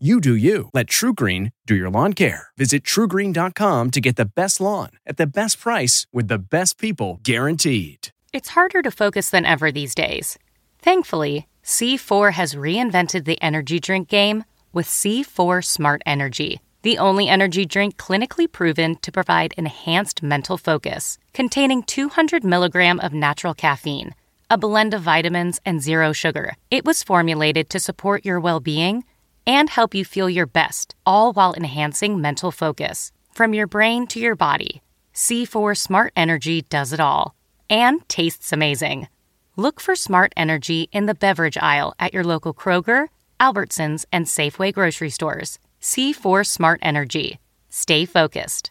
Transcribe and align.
You 0.00 0.20
do 0.20 0.36
you. 0.36 0.70
Let 0.72 0.86
TruGreen 0.86 1.50
do 1.66 1.74
your 1.74 1.90
lawn 1.90 2.12
care. 2.12 2.50
Visit 2.56 2.84
trugreen.com 2.84 3.90
to 3.90 4.00
get 4.00 4.14
the 4.14 4.30
best 4.32 4.60
lawn 4.60 4.90
at 5.04 5.16
the 5.16 5.26
best 5.26 5.58
price 5.58 6.06
with 6.12 6.28
the 6.28 6.38
best 6.38 6.78
people 6.78 7.18
guaranteed. 7.24 8.10
It's 8.32 8.50
harder 8.50 8.80
to 8.82 8.92
focus 8.92 9.30
than 9.30 9.44
ever 9.44 9.72
these 9.72 9.96
days. 9.96 10.38
Thankfully, 10.78 11.48
C4 11.64 12.34
has 12.34 12.54
reinvented 12.54 13.24
the 13.24 13.42
energy 13.42 13.80
drink 13.80 14.06
game 14.06 14.44
with 14.72 14.86
C4 14.86 15.64
Smart 15.64 16.00
Energy, 16.06 16.60
the 16.82 16.98
only 16.98 17.28
energy 17.28 17.66
drink 17.66 17.96
clinically 17.96 18.46
proven 18.50 18.94
to 19.02 19.10
provide 19.10 19.52
enhanced 19.56 20.22
mental 20.22 20.56
focus, 20.56 21.18
containing 21.32 21.82
200 21.82 22.44
milligram 22.44 23.00
of 23.00 23.12
natural 23.12 23.52
caffeine, 23.52 24.14
a 24.48 24.56
blend 24.56 24.94
of 24.94 25.02
vitamins, 25.02 25.60
and 25.66 25.82
zero 25.82 26.12
sugar. 26.12 26.54
It 26.70 26.84
was 26.84 27.02
formulated 27.02 27.68
to 27.70 27.80
support 27.80 28.24
your 28.24 28.38
well 28.38 28.60
being 28.60 29.02
and 29.48 29.70
help 29.70 29.94
you 29.94 30.04
feel 30.04 30.28
your 30.28 30.46
best, 30.46 30.94
all 31.06 31.32
while 31.32 31.54
enhancing 31.54 32.20
mental 32.20 32.52
focus. 32.52 33.10
From 33.32 33.54
your 33.54 33.66
brain 33.66 34.06
to 34.08 34.20
your 34.20 34.36
body, 34.36 34.82
C4 35.14 35.76
Smart 35.76 36.12
Energy 36.14 36.62
does 36.62 36.92
it 36.92 37.00
all 37.00 37.34
and 37.70 38.06
tastes 38.08 38.52
amazing. 38.52 39.08
Look 39.56 39.80
for 39.80 39.96
Smart 39.96 40.32
Energy 40.36 40.88
in 40.92 41.06
the 41.06 41.14
beverage 41.14 41.58
aisle 41.58 41.94
at 41.98 42.14
your 42.14 42.24
local 42.24 42.54
Kroger, 42.54 43.08
Albertsons, 43.40 44.04
and 44.12 44.26
Safeway 44.26 44.72
grocery 44.72 45.10
stores. 45.10 45.58
C4 45.80 46.46
Smart 46.46 46.78
Energy. 46.82 47.38
Stay 47.70 48.04
focused. 48.04 48.70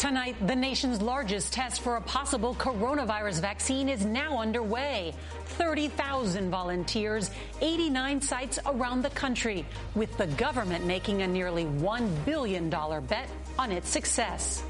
Tonight, 0.00 0.34
the 0.46 0.56
nation's 0.56 1.02
largest 1.02 1.52
test 1.52 1.82
for 1.82 1.96
a 1.96 2.00
possible 2.00 2.54
coronavirus 2.54 3.42
vaccine 3.42 3.86
is 3.86 4.02
now 4.02 4.38
underway. 4.38 5.12
30,000 5.44 6.50
volunteers, 6.50 7.30
89 7.60 8.22
sites 8.22 8.58
around 8.64 9.02
the 9.02 9.10
country, 9.10 9.66
with 9.94 10.16
the 10.16 10.26
government 10.26 10.86
making 10.86 11.20
a 11.20 11.26
nearly 11.26 11.66
$1 11.66 12.24
billion 12.24 12.70
bet 12.70 13.28
on 13.58 13.70
its 13.70 13.90
success. 13.90 14.62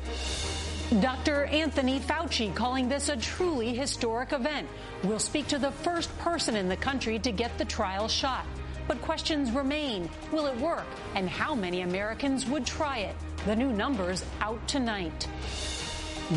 Dr. 0.98 1.45
Anthony 1.45 2.01
Fauci 2.01 2.53
calling 2.53 2.89
this 2.89 3.08
a 3.08 3.17
truly 3.17 3.73
historic 3.73 4.33
event. 4.33 4.69
We'll 5.05 5.20
speak 5.20 5.47
to 5.47 5.61
the 5.61 5.70
first 5.70 6.11
person 6.19 6.56
in 6.56 6.69
the 6.69 6.75
country 6.75 7.20
to 7.20 7.31
get 7.31 7.56
the 7.56 7.64
trial 7.64 8.08
shot. 8.08 8.45
But 8.91 9.02
questions 9.02 9.52
remain. 9.52 10.10
Will 10.33 10.46
it 10.46 10.56
work? 10.56 10.84
And 11.14 11.28
how 11.28 11.55
many 11.55 11.83
Americans 11.83 12.44
would 12.46 12.66
try 12.66 12.98
it? 12.98 13.14
The 13.46 13.55
new 13.55 13.72
numbers 13.72 14.24
out 14.41 14.66
tonight. 14.66 15.28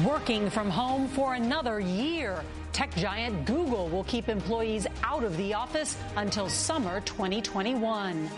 Working 0.05 0.51
from 0.51 0.69
home 0.69 1.07
for 1.07 1.33
another 1.33 1.79
year. 1.79 2.43
Tech 2.71 2.95
giant 2.95 3.45
Google 3.47 3.89
will 3.89 4.03
keep 4.03 4.29
employees 4.29 4.85
out 5.01 5.23
of 5.23 5.35
the 5.37 5.55
office 5.55 5.97
until 6.15 6.47
summer 6.47 7.01
2021. 7.01 8.29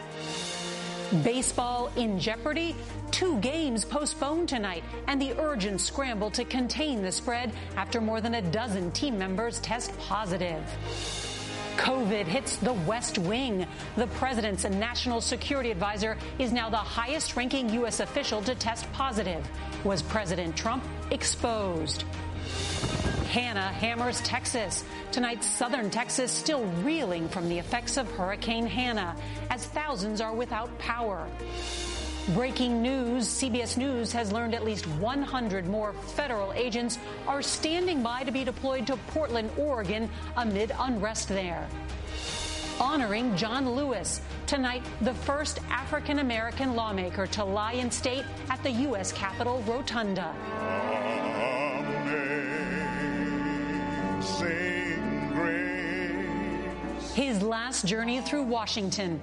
Baseball 1.21 1.91
in 1.97 2.17
jeopardy? 2.17 2.73
Two 3.11 3.37
games 3.39 3.83
postponed 3.83 4.47
tonight, 4.47 4.85
and 5.07 5.21
the 5.21 5.33
urgent 5.41 5.81
scramble 5.81 6.31
to 6.31 6.45
contain 6.45 7.01
the 7.01 7.11
spread 7.11 7.51
after 7.75 7.99
more 7.99 8.21
than 8.21 8.35
a 8.35 8.41
dozen 8.41 8.91
team 8.93 9.17
members 9.17 9.59
test 9.59 9.91
positive. 9.99 10.63
COVID 11.77 12.25
hits 12.25 12.57
the 12.57 12.73
West 12.73 13.17
Wing. 13.17 13.67
The 13.95 14.07
president's 14.07 14.63
national 14.63 15.21
security 15.21 15.71
advisor 15.71 16.17
is 16.39 16.51
now 16.51 16.69
the 16.69 16.77
highest 16.77 17.35
ranking 17.35 17.69
U.S. 17.69 17.99
official 17.99 18.41
to 18.43 18.55
test 18.55 18.91
positive. 18.93 19.45
Was 19.83 20.01
President 20.01 20.55
Trump 20.55 20.83
exposed? 21.11 22.03
Hanna 23.27 23.67
hammers 23.67 24.21
Texas. 24.21 24.85
Tonight, 25.11 25.43
southern 25.43 25.89
Texas 25.89 26.31
still 26.31 26.65
reeling 26.83 27.27
from 27.27 27.49
the 27.49 27.59
effects 27.59 27.97
of 27.97 28.09
Hurricane 28.11 28.65
Hanna 28.65 29.15
as 29.49 29.65
thousands 29.65 30.21
are 30.21 30.33
without 30.33 30.77
power. 30.79 31.27
Breaking 32.33 32.81
news 32.81 33.27
CBS 33.27 33.77
News 33.77 34.11
has 34.11 34.31
learned 34.31 34.55
at 34.55 34.65
least 34.65 34.87
100 34.87 35.67
more 35.67 35.93
federal 35.93 36.51
agents 36.53 36.97
are 37.27 37.43
standing 37.43 38.01
by 38.01 38.23
to 38.23 38.31
be 38.31 38.43
deployed 38.43 38.87
to 38.87 38.97
Portland, 39.09 39.51
Oregon 39.57 40.09
amid 40.35 40.71
unrest 40.79 41.27
there. 41.29 41.67
Honoring 42.79 43.37
John 43.37 43.69
Lewis. 43.69 44.21
Tonight, 44.47 44.81
the 45.01 45.13
first 45.13 45.59
African 45.69 46.17
American 46.17 46.75
lawmaker 46.75 47.27
to 47.27 47.43
lie 47.43 47.73
in 47.73 47.91
state 47.91 48.25
at 48.49 48.61
the 48.63 48.71
U.S. 48.71 49.11
Capitol 49.11 49.61
Rotunda. 49.67 50.33
His 57.13 57.43
last 57.43 57.85
journey 57.85 58.19
through 58.21 58.43
Washington. 58.43 59.21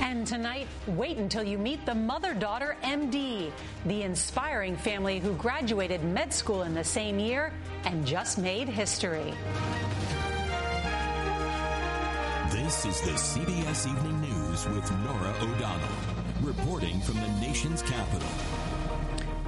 And 0.00 0.26
tonight, 0.26 0.66
wait 0.86 1.18
until 1.18 1.42
you 1.42 1.58
meet 1.58 1.84
the 1.86 1.94
mother 1.94 2.34
daughter 2.34 2.76
MD, 2.82 3.50
the 3.86 4.02
inspiring 4.02 4.76
family 4.76 5.18
who 5.18 5.34
graduated 5.34 6.02
med 6.02 6.32
school 6.32 6.62
in 6.62 6.74
the 6.74 6.84
same 6.84 7.18
year 7.18 7.52
and 7.84 8.06
just 8.06 8.38
made 8.38 8.68
history. 8.68 9.34
This 12.50 12.84
is 12.84 13.00
the 13.00 13.10
CBS 13.10 13.86
Evening 13.90 14.20
News 14.20 14.66
with 14.68 14.90
Norah 15.04 15.34
O'Donnell, 15.40 15.88
reporting 16.42 17.00
from 17.00 17.16
the 17.16 17.28
nation's 17.40 17.82
capital. 17.82 18.28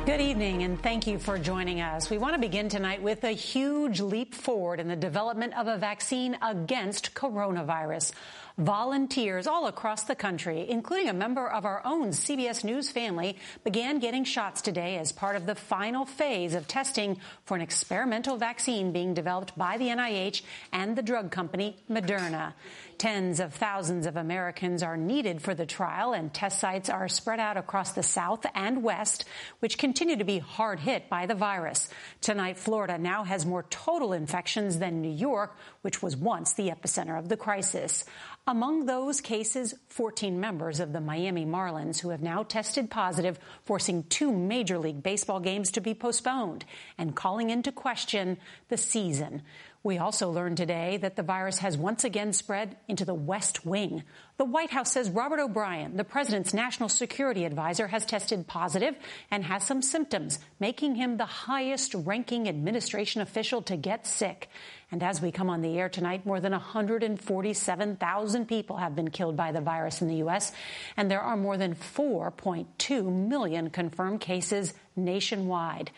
Good 0.06 0.20
evening, 0.20 0.64
and 0.64 0.78
thank 0.82 1.06
you 1.06 1.18
for 1.18 1.38
joining 1.38 1.80
us. 1.80 2.10
We 2.10 2.18
want 2.18 2.34
to 2.34 2.38
begin 2.38 2.68
tonight 2.68 3.02
with 3.02 3.24
a 3.24 3.30
huge 3.30 4.00
leap 4.00 4.34
forward 4.34 4.78
in 4.78 4.86
the 4.86 4.96
development 4.96 5.56
of 5.56 5.66
a 5.66 5.78
vaccine 5.78 6.36
against 6.42 7.14
coronavirus. 7.14 8.12
Volunteers 8.56 9.48
all 9.48 9.66
across 9.66 10.04
the 10.04 10.14
country, 10.14 10.70
including 10.70 11.08
a 11.08 11.12
member 11.12 11.44
of 11.44 11.64
our 11.64 11.82
own 11.84 12.10
CBS 12.10 12.62
News 12.62 12.88
family, 12.88 13.36
began 13.64 13.98
getting 13.98 14.22
shots 14.22 14.62
today 14.62 14.96
as 14.96 15.10
part 15.10 15.34
of 15.34 15.44
the 15.44 15.56
final 15.56 16.06
phase 16.06 16.54
of 16.54 16.68
testing 16.68 17.18
for 17.46 17.56
an 17.56 17.60
experimental 17.62 18.36
vaccine 18.36 18.92
being 18.92 19.12
developed 19.12 19.58
by 19.58 19.76
the 19.76 19.88
NIH 19.88 20.42
and 20.72 20.94
the 20.94 21.02
drug 21.02 21.32
company 21.32 21.76
Moderna. 21.90 22.52
Tens 22.96 23.40
of 23.40 23.52
thousands 23.52 24.06
of 24.06 24.16
Americans 24.16 24.84
are 24.84 24.96
needed 24.96 25.42
for 25.42 25.52
the 25.52 25.66
trial, 25.66 26.12
and 26.12 26.32
test 26.32 26.60
sites 26.60 26.88
are 26.88 27.08
spread 27.08 27.40
out 27.40 27.56
across 27.56 27.90
the 27.90 28.04
South 28.04 28.46
and 28.54 28.84
West, 28.84 29.24
which 29.58 29.78
continue 29.78 30.14
to 30.14 30.24
be 30.24 30.38
hard 30.38 30.78
hit 30.78 31.08
by 31.08 31.26
the 31.26 31.34
virus. 31.34 31.88
Tonight, 32.20 32.56
Florida 32.56 32.98
now 32.98 33.24
has 33.24 33.44
more 33.44 33.64
total 33.64 34.12
infections 34.12 34.78
than 34.78 35.02
New 35.02 35.10
York, 35.10 35.56
which 35.82 36.04
was 36.04 36.16
once 36.16 36.52
the 36.52 36.68
epicenter 36.68 37.18
of 37.18 37.28
the 37.28 37.36
crisis. 37.36 38.04
Among 38.46 38.84
those 38.84 39.22
cases, 39.22 39.72
14 39.88 40.38
members 40.38 40.78
of 40.78 40.92
the 40.92 41.00
Miami 41.00 41.46
Marlins 41.46 42.00
who 42.00 42.10
have 42.10 42.20
now 42.20 42.42
tested 42.42 42.90
positive, 42.90 43.38
forcing 43.64 44.02
two 44.02 44.30
Major 44.30 44.76
League 44.76 45.02
Baseball 45.02 45.40
games 45.40 45.70
to 45.70 45.80
be 45.80 45.94
postponed 45.94 46.66
and 46.98 47.16
calling 47.16 47.48
into 47.48 47.72
question 47.72 48.36
the 48.68 48.76
season. 48.76 49.40
We 49.84 49.98
also 49.98 50.30
learned 50.30 50.56
today 50.56 50.96
that 51.02 51.14
the 51.14 51.22
virus 51.22 51.58
has 51.58 51.76
once 51.76 52.04
again 52.04 52.32
spread 52.32 52.78
into 52.88 53.04
the 53.04 53.12
West 53.12 53.66
Wing. 53.66 54.02
The 54.38 54.46
White 54.46 54.70
House 54.70 54.90
says 54.90 55.10
Robert 55.10 55.38
O'Brien, 55.38 55.98
the 55.98 56.04
president's 56.04 56.54
national 56.54 56.88
security 56.88 57.44
advisor, 57.44 57.86
has 57.88 58.06
tested 58.06 58.46
positive 58.46 58.96
and 59.30 59.44
has 59.44 59.62
some 59.62 59.82
symptoms, 59.82 60.38
making 60.58 60.94
him 60.94 61.18
the 61.18 61.26
highest 61.26 61.94
ranking 61.94 62.48
administration 62.48 63.20
official 63.20 63.60
to 63.60 63.76
get 63.76 64.06
sick. 64.06 64.48
And 64.90 65.02
as 65.02 65.20
we 65.20 65.30
come 65.30 65.50
on 65.50 65.60
the 65.60 65.78
air 65.78 65.90
tonight, 65.90 66.24
more 66.24 66.40
than 66.40 66.52
147,000 66.52 68.48
people 68.48 68.78
have 68.78 68.96
been 68.96 69.10
killed 69.10 69.36
by 69.36 69.52
the 69.52 69.60
virus 69.60 70.00
in 70.00 70.08
the 70.08 70.16
U.S., 70.16 70.52
and 70.96 71.10
there 71.10 71.20
are 71.20 71.36
more 71.36 71.58
than 71.58 71.74
4.2 71.74 73.28
million 73.28 73.68
confirmed 73.68 74.22
cases 74.22 74.72
nationwide. 74.96 75.90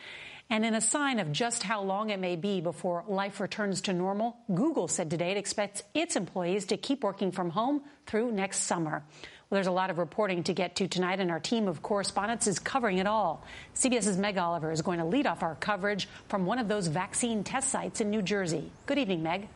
And 0.48 0.64
in 0.64 0.75
a 0.75 0.81
sign 0.81 1.19
of 1.19 1.32
just 1.32 1.64
how 1.64 1.82
long 1.82 2.10
it 2.10 2.20
may 2.20 2.37
be 2.37 2.60
before 2.60 3.04
life 3.08 3.40
returns 3.40 3.81
to 3.82 3.93
normal, 3.93 4.37
Google 4.54 4.87
said 4.87 5.10
today 5.10 5.32
it 5.32 5.37
expects 5.37 5.82
its 5.93 6.14
employees 6.14 6.66
to 6.66 6.76
keep 6.76 7.02
working 7.02 7.32
from 7.32 7.50
home 7.50 7.82
through 8.06 8.31
next 8.31 8.60
summer. 8.60 9.02
Well, 9.48 9.56
there's 9.56 9.66
a 9.66 9.72
lot 9.72 9.90
of 9.90 9.98
reporting 9.98 10.44
to 10.44 10.52
get 10.52 10.76
to 10.76 10.88
tonight, 10.88 11.20
and 11.20 11.31
our 11.31 11.38
team 11.40 11.69
of 11.69 11.82
correspondents 11.82 12.46
is 12.46 12.58
covering 12.58 12.98
it 12.98 13.06
all. 13.06 13.44
CBS's 13.75 14.16
Meg 14.16 14.38
Oliver 14.38 14.72
is 14.72 14.82
going 14.82 14.98
to 14.98 15.04
lead 15.04 15.26
off 15.26 15.43
our 15.43 15.54
coverage 15.56 16.08
from 16.28 16.46
one 16.46 16.58
of 16.58 16.69
those 16.69 16.88
vaccine 16.88 17.44
test 17.44 17.70
sites 17.70 18.00
in 18.00 18.10
New 18.10 18.22
Jersey. 18.22 18.70
Good 18.87 18.98
evening, 18.98 19.22
Meg. 19.22 19.48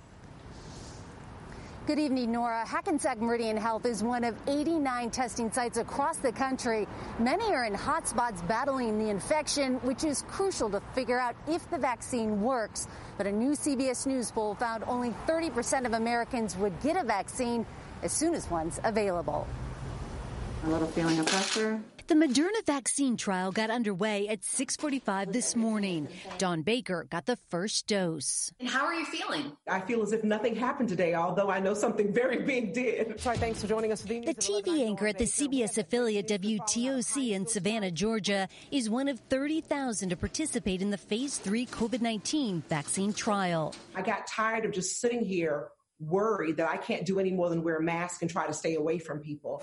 Good 1.86 1.98
evening, 1.98 2.30
Norah. 2.30 2.66
Hackensack 2.66 3.18
Meridian 3.20 3.56
Health 3.56 3.86
is 3.86 4.02
one 4.02 4.22
of 4.22 4.36
89 4.46 5.10
testing 5.10 5.50
sites 5.50 5.78
across 5.78 6.18
the 6.18 6.30
country. 6.30 6.86
Many 7.18 7.54
are 7.54 7.64
in 7.64 7.72
hotspots 7.72 8.46
battling 8.46 8.98
the 8.98 9.08
infection, 9.08 9.76
which 9.76 10.04
is 10.04 10.22
crucial 10.28 10.68
to 10.70 10.80
figure 10.94 11.18
out 11.18 11.34
if 11.48 11.68
the 11.70 11.78
vaccine 11.78 12.42
works. 12.42 12.86
But 13.16 13.26
a 13.26 13.32
new 13.32 13.52
CBS 13.52 14.06
News 14.06 14.30
poll 14.30 14.54
found 14.56 14.84
only 14.86 15.14
30% 15.26 15.86
of 15.86 15.94
Americans 15.94 16.54
would 16.58 16.78
get 16.82 16.96
a 16.96 17.02
vaccine 17.02 17.64
as 18.02 18.12
soon 18.12 18.34
as 18.34 18.48
one's 18.50 18.78
available. 18.84 19.46
A 20.64 20.68
little 20.68 20.88
feeling 20.88 21.18
of 21.18 21.26
pressure. 21.26 21.80
The 22.10 22.16
Moderna 22.16 22.66
vaccine 22.66 23.16
trial 23.16 23.52
got 23.52 23.70
underway 23.70 24.26
at 24.26 24.40
6:45 24.42 25.32
this 25.32 25.54
morning. 25.54 26.08
Dawn 26.38 26.62
Baker 26.62 27.06
got 27.08 27.26
the 27.26 27.36
first 27.50 27.86
dose. 27.86 28.50
And 28.58 28.68
how 28.68 28.84
are 28.84 28.94
you 28.94 29.04
feeling? 29.04 29.52
I 29.68 29.78
feel 29.78 30.02
as 30.02 30.10
if 30.10 30.24
nothing 30.24 30.56
happened 30.56 30.88
today, 30.88 31.14
although 31.14 31.50
I 31.50 31.60
know 31.60 31.72
something 31.72 32.12
very 32.12 32.38
big 32.38 32.74
did. 32.74 33.20
Sorry, 33.20 33.36
thanks 33.36 33.60
for 33.60 33.68
joining 33.68 33.92
us. 33.92 34.02
The 34.02 34.34
TV 34.34 34.84
anchor 34.84 35.06
at 35.06 35.18
the 35.18 35.24
CBS 35.24 35.78
affiliate 35.78 36.26
WTOC 36.26 37.30
in 37.30 37.46
Savannah, 37.46 37.92
Georgia, 37.92 38.48
is 38.72 38.90
one 38.90 39.06
of 39.06 39.20
30,000 39.30 40.08
to 40.08 40.16
participate 40.16 40.82
in 40.82 40.90
the 40.90 40.98
phase 40.98 41.38
3 41.38 41.64
COVID-19 41.66 42.64
vaccine 42.64 43.12
trial. 43.12 43.72
I 43.94 44.02
got 44.02 44.26
tired 44.26 44.64
of 44.64 44.72
just 44.72 45.00
sitting 45.00 45.24
here 45.24 45.68
worried 46.00 46.56
that 46.56 46.68
I 46.68 46.76
can't 46.76 47.04
do 47.04 47.18
any 47.20 47.30
more 47.30 47.48
than 47.50 47.62
wear 47.62 47.76
a 47.76 47.82
mask 47.82 48.22
and 48.22 48.30
try 48.30 48.46
to 48.46 48.52
stay 48.52 48.74
away 48.74 48.98
from 48.98 49.20
people. 49.20 49.62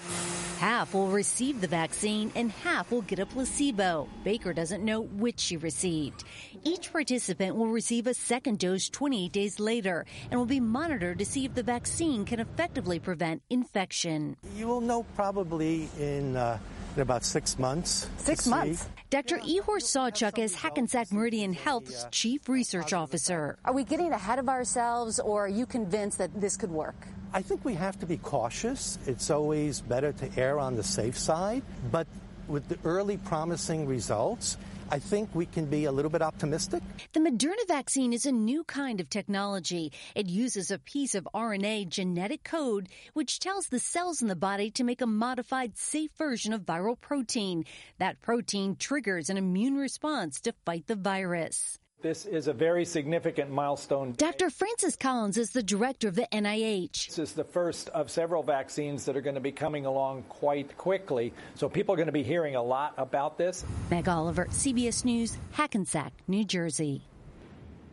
Half 0.59 0.93
will 0.93 1.07
receive 1.07 1.61
the 1.61 1.67
vaccine 1.67 2.31
and 2.35 2.51
half 2.51 2.91
will 2.91 3.01
get 3.01 3.19
a 3.19 3.25
placebo. 3.25 4.07
Baker 4.23 4.53
doesn't 4.53 4.83
know 4.83 5.01
which 5.01 5.39
she 5.39 5.57
received. 5.57 6.23
Each 6.63 6.91
participant 6.91 7.55
will 7.55 7.67
receive 7.67 8.07
a 8.07 8.13
second 8.13 8.59
dose 8.59 8.89
28 8.89 9.31
days 9.31 9.59
later 9.59 10.05
and 10.29 10.39
will 10.39 10.45
be 10.45 10.59
monitored 10.59 11.19
to 11.19 11.25
see 11.25 11.45
if 11.45 11.53
the 11.53 11.63
vaccine 11.63 12.25
can 12.25 12.39
effectively 12.39 12.99
prevent 12.99 13.41
infection. 13.49 14.37
You 14.55 14.67
will 14.67 14.81
know 14.81 15.03
probably 15.15 15.89
in 15.99 16.35
uh, 16.35 16.59
in 16.95 17.01
about 17.01 17.23
six 17.23 17.59
months. 17.59 18.09
Six 18.17 18.47
months. 18.47 18.87
Dr. 19.09 19.37
Ihor 19.37 19.79
Sawczuk 19.79 20.37
is 20.37 20.53
Hackensack 20.53 21.13
Meridian 21.13 21.53
Health's 21.53 22.05
chief 22.11 22.49
research 22.49 22.91
officer. 22.91 23.57
Are 23.63 23.71
we 23.71 23.85
getting 23.85 24.11
ahead 24.11 24.37
of 24.37 24.49
ourselves 24.49 25.17
or 25.17 25.45
are 25.45 25.47
you 25.47 25.65
convinced 25.65 26.17
that 26.17 26.41
this 26.41 26.57
could 26.57 26.69
work? 26.69 27.07
I 27.33 27.41
think 27.41 27.63
we 27.63 27.73
have 27.75 27.97
to 28.01 28.05
be 28.05 28.17
cautious. 28.17 28.99
It's 29.07 29.29
always 29.29 29.79
better 29.79 30.11
to 30.11 30.29
err 30.37 30.59
on 30.59 30.75
the 30.75 30.83
safe 30.83 31.17
side. 31.17 31.63
But 31.89 32.05
with 32.49 32.67
the 32.67 32.77
early 32.83 33.15
promising 33.15 33.87
results, 33.87 34.57
I 34.89 34.99
think 34.99 35.29
we 35.33 35.45
can 35.45 35.65
be 35.65 35.85
a 35.85 35.91
little 35.91 36.11
bit 36.11 36.21
optimistic. 36.21 36.81
The 37.13 37.19
Moderna 37.19 37.67
vaccine 37.67 38.13
is 38.13 38.25
a 38.25 38.31
new 38.31 38.63
kind 38.63 39.01
of 39.01 39.09
technology. 39.09 39.91
It 40.15 40.27
uses 40.27 40.71
a 40.71 40.79
piece 40.79 41.13
of 41.13 41.27
RNA 41.33 41.89
genetic 41.89 42.43
code 42.43 42.87
which 43.13 43.39
tells 43.39 43.67
the 43.67 43.79
cells 43.79 44.21
in 44.21 44.27
the 44.27 44.35
body 44.35 44.71
to 44.71 44.83
make 44.83 45.01
a 45.01 45.07
modified 45.07 45.77
safe 45.77 46.11
version 46.17 46.53
of 46.53 46.61
viral 46.61 46.99
protein. 46.99 47.65
That 47.97 48.21
protein 48.21 48.75
triggers 48.77 49.29
an 49.29 49.37
immune 49.37 49.75
response 49.75 50.39
to 50.41 50.53
fight 50.65 50.87
the 50.87 50.95
virus. 50.95 51.79
This 51.99 52.27
is 52.27 52.47
a 52.47 52.53
very 52.53 52.85
significant 52.85 53.49
milestone. 53.49 54.13
Dr. 54.17 54.51
Francis 54.51 54.95
Collins 54.95 55.35
is 55.35 55.49
the 55.49 55.63
director 55.63 56.07
of 56.07 56.13
the 56.13 56.27
NIH. 56.31 57.07
This 57.07 57.17
is 57.17 57.33
the 57.33 57.43
first 57.43 57.89
of 57.89 58.11
several 58.11 58.43
vaccines 58.43 59.03
that 59.05 59.17
are 59.17 59.21
going 59.21 59.33
to 59.33 59.41
be 59.41 59.51
coming 59.51 59.87
along 59.87 60.21
quite 60.29 60.77
quickly. 60.77 61.33
So 61.55 61.67
people 61.67 61.95
are 61.95 61.97
going 61.97 62.05
to 62.05 62.11
be 62.11 62.21
hearing 62.21 62.55
a 62.55 62.61
lot 62.61 62.93
about 62.97 63.39
this. 63.39 63.65
Meg 63.89 64.07
Oliver, 64.07 64.45
CBS 64.45 65.05
News, 65.05 65.39
Hackensack, 65.53 66.13
New 66.27 66.45
Jersey. 66.45 67.01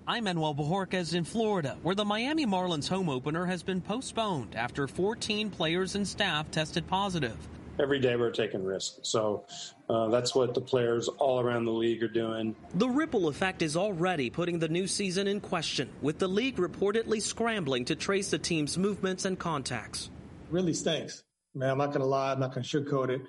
I'm 0.07 0.25
Manuel 0.25 0.55
Bojorquez 0.55 1.15
in 1.15 1.25
Florida, 1.25 1.79
where 1.83 1.95
the 1.95 2.05
Miami 2.05 2.45
Marlins 2.45 2.87
home 2.87 3.09
opener 3.09 3.47
has 3.47 3.63
been 3.63 3.81
postponed 3.81 4.55
after 4.55 4.87
14 4.87 5.49
players 5.49 5.95
and 5.95 6.07
staff 6.07 6.51
tested 6.51 6.87
positive 6.87 7.39
every 7.79 7.99
day 7.99 8.17
we're 8.17 8.31
taking 8.31 8.65
risks. 8.65 9.01
So 9.03 9.45
uh, 9.89 10.09
that's 10.09 10.35
what 10.35 10.55
the 10.55 10.61
players 10.61 11.09
all 11.09 11.41
around 11.41 11.65
the 11.65 11.73
league 11.73 12.03
are 12.03 12.09
doing. 12.09 12.55
The 12.75 12.89
ripple 12.89 13.29
effect 13.29 13.63
is 13.63 13.77
already 13.77 14.31
putting 14.31 14.59
the 14.59 14.69
new 14.69 14.87
season 14.87 15.27
in 15.27 15.41
question, 15.41 15.89
with 16.03 16.19
the 16.19 16.29
league 16.29 16.57
reportedly 16.57 17.21
scrambling 17.21 17.85
to 17.87 17.97
trace 17.97 18.31
the 18.31 18.39
team's 18.39 18.79
movements 18.79 19.25
and 19.25 19.39
contacts. 19.39 20.11
Really 20.51 20.75
stinks. 20.75 21.23
Man, 21.55 21.71
I'm 21.71 21.79
not 21.79 21.89
going 21.89 22.01
to 22.01 22.07
lie. 22.07 22.33
I'm 22.33 22.41
not 22.41 22.55
going 22.55 22.65
to 22.65 22.81
sugarcoat 22.81 23.11
it. 23.11 23.23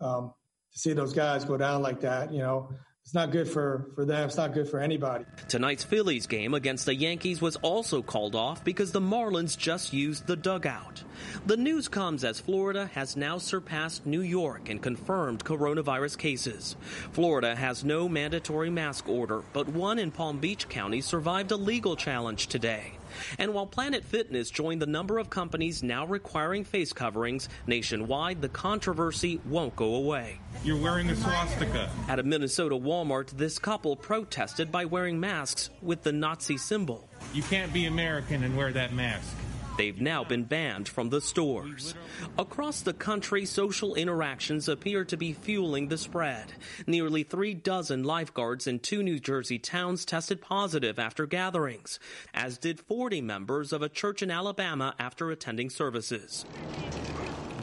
Um, 0.00 0.32
to 0.72 0.78
see 0.78 0.92
those 0.92 1.12
guys 1.12 1.44
go 1.44 1.56
down 1.56 1.82
like 1.82 2.00
that, 2.00 2.32
you 2.32 2.38
know, 2.38 2.70
it's 3.10 3.14
not 3.16 3.32
good 3.32 3.48
for, 3.48 3.90
for 3.96 4.04
them. 4.04 4.28
It's 4.28 4.36
not 4.36 4.54
good 4.54 4.68
for 4.68 4.78
anybody. 4.78 5.24
Tonight's 5.48 5.82
Phillies 5.82 6.28
game 6.28 6.54
against 6.54 6.86
the 6.86 6.94
Yankees 6.94 7.42
was 7.42 7.56
also 7.56 8.02
called 8.02 8.36
off 8.36 8.62
because 8.62 8.92
the 8.92 9.00
Marlins 9.00 9.58
just 9.58 9.92
used 9.92 10.28
the 10.28 10.36
dugout. 10.36 11.02
The 11.44 11.56
news 11.56 11.88
comes 11.88 12.22
as 12.22 12.38
Florida 12.38 12.86
has 12.94 13.16
now 13.16 13.38
surpassed 13.38 14.06
New 14.06 14.20
York 14.20 14.70
in 14.70 14.78
confirmed 14.78 15.44
coronavirus 15.44 16.18
cases. 16.18 16.76
Florida 17.10 17.56
has 17.56 17.82
no 17.82 18.08
mandatory 18.08 18.70
mask 18.70 19.08
order, 19.08 19.42
but 19.52 19.66
one 19.66 19.98
in 19.98 20.12
Palm 20.12 20.38
Beach 20.38 20.68
County 20.68 21.00
survived 21.00 21.50
a 21.50 21.56
legal 21.56 21.96
challenge 21.96 22.46
today. 22.46 22.92
And 23.38 23.54
while 23.54 23.66
Planet 23.66 24.04
Fitness 24.04 24.50
joined 24.50 24.82
the 24.82 24.86
number 24.86 25.18
of 25.18 25.30
companies 25.30 25.82
now 25.82 26.06
requiring 26.06 26.64
face 26.64 26.92
coverings 26.92 27.48
nationwide, 27.66 28.42
the 28.42 28.48
controversy 28.48 29.40
won't 29.46 29.76
go 29.76 29.94
away. 29.94 30.40
You're 30.64 30.80
wearing 30.80 31.10
a 31.10 31.16
swastika. 31.16 31.90
At 32.08 32.18
a 32.18 32.22
Minnesota 32.22 32.76
Walmart, 32.76 33.30
this 33.30 33.58
couple 33.58 33.96
protested 33.96 34.70
by 34.70 34.84
wearing 34.84 35.20
masks 35.20 35.70
with 35.82 36.02
the 36.02 36.12
Nazi 36.12 36.56
symbol. 36.56 37.08
You 37.32 37.42
can't 37.42 37.72
be 37.72 37.86
American 37.86 38.44
and 38.44 38.56
wear 38.56 38.72
that 38.72 38.92
mask. 38.92 39.34
They've 39.80 39.98
now 39.98 40.24
been 40.24 40.44
banned 40.44 40.90
from 40.90 41.08
the 41.08 41.22
stores. 41.22 41.94
Across 42.36 42.82
the 42.82 42.92
country, 42.92 43.46
social 43.46 43.94
interactions 43.94 44.68
appear 44.68 45.06
to 45.06 45.16
be 45.16 45.32
fueling 45.32 45.88
the 45.88 45.96
spread. 45.96 46.52
Nearly 46.86 47.22
three 47.22 47.54
dozen 47.54 48.04
lifeguards 48.04 48.66
in 48.66 48.80
two 48.80 49.02
New 49.02 49.18
Jersey 49.18 49.58
towns 49.58 50.04
tested 50.04 50.42
positive 50.42 50.98
after 50.98 51.24
gatherings, 51.24 51.98
as 52.34 52.58
did 52.58 52.78
40 52.78 53.22
members 53.22 53.72
of 53.72 53.80
a 53.80 53.88
church 53.88 54.20
in 54.20 54.30
Alabama 54.30 54.94
after 54.98 55.30
attending 55.30 55.70
services. 55.70 56.44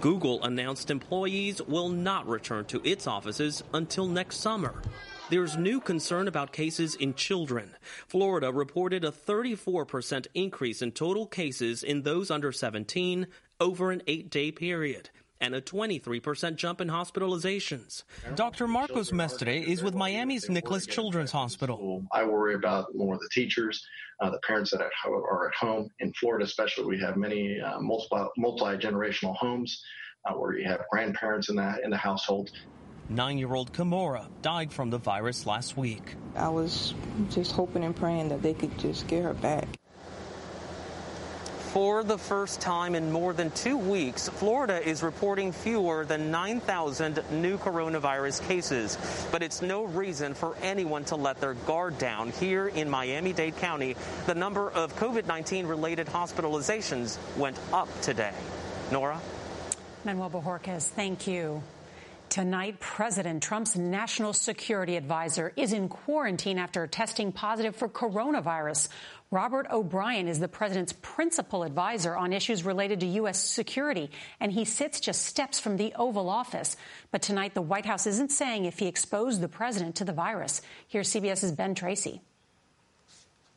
Google 0.02 0.44
announced 0.44 0.90
employees 0.90 1.62
will 1.62 1.90
not 1.90 2.28
return 2.28 2.66
to 2.66 2.82
its 2.84 3.06
offices 3.06 3.64
until 3.76 4.08
next 4.08 4.38
summer. 4.38 4.82
There's 5.30 5.58
new 5.58 5.82
concern 5.82 6.30
about 6.30 6.54
cases 6.54 6.96
in 6.96 7.14
children. 7.14 7.76
Florida 8.08 8.50
reported 8.50 9.04
a 9.04 9.12
34% 9.12 10.28
increase 10.34 10.82
in 10.82 10.94
total 10.94 11.28
cases 11.28 11.84
in 11.84 12.04
those 12.04 12.32
under 12.32 12.54
17 12.54 13.28
over 13.60 13.92
an 13.92 14.02
eight 14.08 14.30
day 14.30 14.54
period 14.54 15.10
and 15.42 15.54
a 15.54 15.62
23% 15.62 16.56
jump 16.56 16.80
in 16.80 16.88
hospitalizations. 16.88 18.04
Dr. 18.36 18.70
Marcos 18.70 19.12
Mestre 19.12 19.50
is 19.50 19.84
with 19.84 19.96
Miami's 19.96 20.50
Nicklaus 20.50 20.86
Children's 20.86 21.32
Hospital. 21.32 22.04
I 22.14 22.24
worry 22.24 22.56
about 22.56 22.96
more 22.96 23.16
of 23.16 23.20
the 23.20 23.30
teachers, 23.34 23.86
uh, 24.22 24.30
the 24.30 24.40
parents 24.48 24.72
that 24.72 24.82
are 24.82 25.48
at 25.50 25.56
home. 25.56 25.90
In 26.00 26.14
Florida, 26.14 26.46
especially, 26.46 26.86
we 26.86 27.00
have 27.02 27.18
many 27.18 27.60
uh, 27.60 27.80
multi 27.82 28.78
generational 28.78 29.36
homes 29.36 29.84
uh, 30.26 30.34
where 30.34 30.58
you 30.58 30.66
have 30.68 30.82
grandparents 30.90 31.50
in 31.50 31.58
the 31.58 31.76
in 31.84 31.92
the 31.92 31.98
household. 31.98 32.50
Nine 33.10 33.38
year 33.38 33.54
old 33.54 33.72
Kimora 33.72 34.26
died 34.42 34.74
from 34.74 34.90
the 34.90 34.98
virus 34.98 35.46
last 35.46 35.78
week. 35.78 36.16
I 36.36 36.50
was 36.50 36.94
just 37.30 37.54
hoping 37.54 37.86
and 37.86 37.96
praying 37.96 38.30
that 38.30 38.42
they 38.42 38.54
could 38.54 38.78
just 38.78 39.08
get 39.08 39.24
her 39.24 39.34
back. 39.34 39.68
For 41.72 42.04
the 42.04 42.18
first 42.18 42.60
time 42.60 42.96
in 42.96 43.12
more 43.12 43.34
than 43.34 43.52
two 43.52 43.78
weeks, 43.78 44.28
Florida 44.28 44.86
is 44.86 45.04
reporting 45.04 45.52
fewer 45.52 46.06
than 46.06 46.32
9,000 46.32 47.24
new 47.32 47.58
coronavirus 47.58 48.46
cases. 48.48 48.98
But 49.32 49.44
it's 49.44 49.62
no 49.62 49.84
reason 49.84 50.34
for 50.34 50.56
anyone 50.62 51.06
to 51.06 51.16
let 51.16 51.40
their 51.40 51.54
guard 51.54 51.98
down. 52.00 52.32
Here 52.32 52.68
in 52.68 52.90
Miami 52.90 53.32
Dade 53.32 53.58
County, 53.58 53.96
the 54.26 54.36
number 54.36 54.70
of 54.72 54.96
COVID 54.96 55.28
19 55.28 55.66
related 55.66 56.08
hospitalizations 56.08 57.18
went 57.38 57.60
up 57.72 57.90
today. 58.02 58.34
Norah? 58.92 59.22
Manuel 60.04 60.30
Bojorquez, 60.30 60.88
thank 60.90 61.28
you. 61.28 61.62
Tonight, 62.30 62.80
President 62.80 63.42
Trump's 63.42 63.78
national 63.78 64.34
security 64.34 64.98
advisor 64.98 65.54
is 65.56 65.72
in 65.72 65.88
quarantine 65.88 66.58
after 66.58 66.86
testing 66.86 67.32
positive 67.32 67.76
for 67.76 67.88
coronavirus. 67.88 68.90
Robert 69.32 69.68
O'Brien 69.72 70.28
is 70.28 70.40
the 70.40 70.48
president's 70.48 70.94
principal 71.02 71.64
advisor 71.64 72.16
on 72.16 72.34
issues 72.34 72.66
related 72.66 73.00
to 73.00 73.06
U.S. 73.08 73.40
security, 73.40 74.12
and 74.40 74.52
he 74.52 74.66
sits 74.66 75.00
just 75.00 75.26
steps 75.26 75.60
from 75.60 75.78
the 75.78 75.94
Oval 75.96 76.30
Office. 76.30 76.76
But 77.12 77.22
tonight, 77.22 77.54
the 77.54 77.62
White 77.62 77.86
House 77.86 78.06
isn't 78.06 78.32
saying 78.32 78.66
if 78.66 78.80
he 78.80 78.88
exposed 78.88 79.42
the 79.42 79.48
president 79.48 79.96
to 79.96 80.06
the 80.06 80.14
virus. 80.14 80.62
Here's 80.88 81.10
CBS's 81.10 81.54
Ben 81.54 81.76
Tracy. 81.76 82.22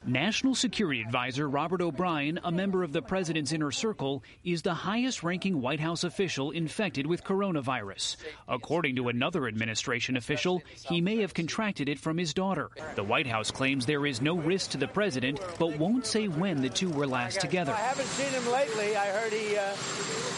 National 0.07 0.55
Security 0.55 1.03
Advisor 1.03 1.47
Robert 1.47 1.83
O'Brien, 1.83 2.41
a 2.43 2.51
member 2.51 2.83
of 2.83 2.91
the 2.91 3.03
president's 3.03 3.53
inner 3.53 3.71
circle, 3.71 4.23
is 4.43 4.63
the 4.63 4.73
highest 4.73 5.23
ranking 5.23 5.61
White 5.61 5.79
House 5.79 6.05
official 6.05 6.53
infected 6.53 7.07
with 7.07 7.23
coronavirus. 7.23 8.17
According 8.49 8.97
to 8.97 9.09
another 9.09 9.47
administration 9.47 10.17
official, 10.17 10.63
he 10.89 11.03
may 11.03 11.19
have 11.19 11.35
contracted 11.35 11.91
it 11.91 11.99
from 11.99 12.17
his 12.17 12.33
daughter. 12.33 12.71
The 12.95 13.05
White 13.05 13.27
House 13.27 13.51
claims 13.51 13.85
there 13.85 14.07
is 14.07 14.23
no 14.23 14.37
risk 14.37 14.71
to 14.71 14.79
the 14.79 14.89
president, 14.89 15.39
but 15.59 15.79
won't 15.79 16.07
say 16.07 16.29
when 16.29 16.63
the 16.63 16.71
two 16.71 16.89
were 16.89 17.07
last 17.07 17.39
together. 17.39 17.73
I 17.73 17.81
haven't 17.81 18.07
seen 18.07 18.33
him 18.33 18.51
lately. 18.51 18.97
I 18.97 19.07
heard 19.09 19.35
he. 19.35 19.59
Uh 19.59 19.75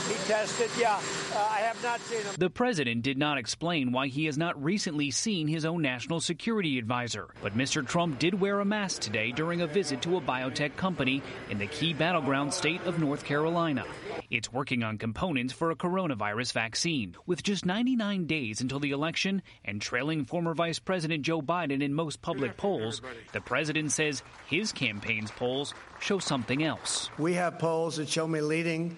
he 0.09 0.15
tested. 0.27 0.71
Yeah, 0.79 1.01
uh, 1.35 1.49
I 1.51 1.61
have 1.61 1.81
not 1.83 2.01
seen 2.01 2.23
him. 2.23 2.35
The 2.37 2.51
president 2.51 3.03
did 3.03 3.19
not 3.19 3.39
explain 3.39 3.93
why 3.93 4.09
he 4.09 4.27
has 4.27 4.37
not 4.37 4.63
recently 4.63 5.11
seen 5.11 5.47
his 5.47 5.65
own 5.65 5.83
national 5.83 6.21
security 6.21 6.79
advisor. 6.79 7.29
But 7.43 7.57
Mr. 7.57 7.87
Trump 7.87 8.19
did 8.19 8.39
wear 8.39 8.61
a 8.61 8.65
mask 8.65 9.01
today 9.01 9.33
during 9.33 9.52
a 9.61 9.67
visit 9.67 10.03
to 10.03 10.17
a 10.17 10.21
biotech 10.21 10.77
company 10.77 11.23
in 11.51 11.59
the 11.59 11.67
key 11.67 11.93
battleground 11.93 12.55
state 12.55 12.81
of 12.87 12.99
North 12.99 13.25
Carolina. 13.25 13.85
It's 14.31 14.53
working 14.53 14.83
on 14.83 14.99
components 14.99 15.53
for 15.53 15.71
a 15.71 15.77
coronavirus 15.77 16.53
vaccine. 16.53 17.15
With 17.27 17.43
just 17.43 17.67
99 17.67 18.27
days 18.27 18.61
until 18.61 18.81
the 18.81 18.93
election 18.93 19.43
and 19.65 19.81
trailing 19.81 20.25
former 20.25 20.55
Vice 20.55 20.79
President 20.79 21.23
Joe 21.23 21.43
Biden 21.43 21.83
in 21.83 21.93
most 21.93 22.23
public 22.23 22.57
polls, 22.57 23.03
the 23.33 23.41
president 23.41 23.93
says 23.93 24.23
his 24.47 24.73
campaign's 24.73 25.31
polls 25.31 25.75
show 26.01 26.19
something 26.19 26.63
else. 26.63 27.11
We 27.19 27.35
have 27.35 27.59
polls 27.59 27.97
that 27.97 28.09
show 28.09 28.27
me 28.27 28.41
leading 28.41 28.97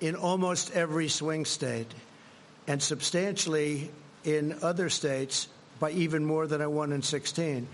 in 0.00 0.16
almost 0.16 0.72
every 0.72 1.08
swing 1.08 1.44
state 1.44 1.92
and 2.66 2.82
substantially 2.82 3.90
in 4.24 4.58
other 4.62 4.88
states 4.88 5.48
by 5.78 5.90
even 5.90 6.24
more 6.24 6.46
than 6.46 6.62
I 6.62 6.66
won 6.66 6.92
in 6.92 7.02
16. 7.02 7.66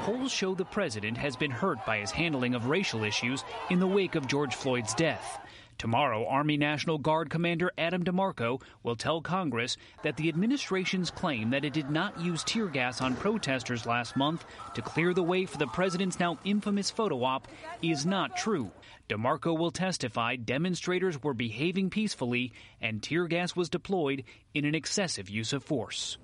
Polls 0.00 0.32
show 0.32 0.54
the 0.54 0.64
president 0.64 1.18
has 1.18 1.36
been 1.36 1.50
hurt 1.50 1.84
by 1.84 1.98
his 1.98 2.10
handling 2.10 2.54
of 2.54 2.66
racial 2.66 3.04
issues 3.04 3.44
in 3.68 3.80
the 3.80 3.86
wake 3.86 4.14
of 4.14 4.26
George 4.26 4.54
Floyd's 4.54 4.94
death. 4.94 5.38
Tomorrow, 5.76 6.26
Army 6.26 6.56
National 6.56 6.96
Guard 6.96 7.28
Commander 7.28 7.70
Adam 7.76 8.02
DeMarco 8.02 8.62
will 8.82 8.96
tell 8.96 9.20
Congress 9.20 9.76
that 10.02 10.16
the 10.16 10.30
administration's 10.30 11.10
claim 11.10 11.50
that 11.50 11.66
it 11.66 11.74
did 11.74 11.90
not 11.90 12.18
use 12.18 12.42
tear 12.44 12.66
gas 12.66 13.02
on 13.02 13.14
protesters 13.14 13.84
last 13.84 14.16
month 14.16 14.46
to 14.74 14.80
clear 14.80 15.12
the 15.12 15.22
way 15.22 15.44
for 15.44 15.58
the 15.58 15.66
president's 15.66 16.18
now 16.18 16.38
infamous 16.44 16.90
photo 16.90 17.22
op 17.22 17.46
is 17.82 18.06
not 18.06 18.38
true. 18.38 18.70
DeMarco 19.10 19.56
will 19.56 19.70
testify 19.70 20.36
demonstrators 20.36 21.22
were 21.22 21.34
behaving 21.34 21.90
peacefully 21.90 22.54
and 22.80 23.02
tear 23.02 23.26
gas 23.26 23.54
was 23.54 23.68
deployed 23.68 24.24
in 24.54 24.64
an 24.64 24.74
excessive 24.74 25.28
use 25.28 25.52
of 25.52 25.62
force. 25.62 26.16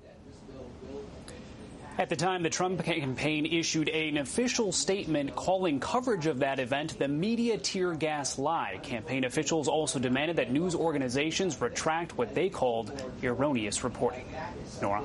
At 1.99 2.11
the 2.11 2.17
time, 2.17 2.43
the 2.43 2.50
Trump 2.50 2.85
campaign 2.85 3.47
issued 3.47 3.88
an 3.88 4.19
official 4.19 4.71
statement 4.71 5.35
calling 5.35 5.81
coverage 5.81 6.26
of 6.26 6.41
that 6.41 6.59
event 6.59 6.99
the 6.99 7.09
media 7.09 7.57
tear 7.57 7.95
gas 7.95 8.38
lie. 8.38 8.79
Campaign 8.83 9.25
officials 9.25 9.67
also 9.67 9.99
demanded 9.99 10.37
that 10.37 10.53
news 10.53 10.75
organizations 10.75 11.59
retract 11.59 12.19
what 12.19 12.35
they 12.35 12.50
called 12.50 12.93
erroneous 13.23 13.83
reporting. 13.83 14.26
Norah. 14.83 15.05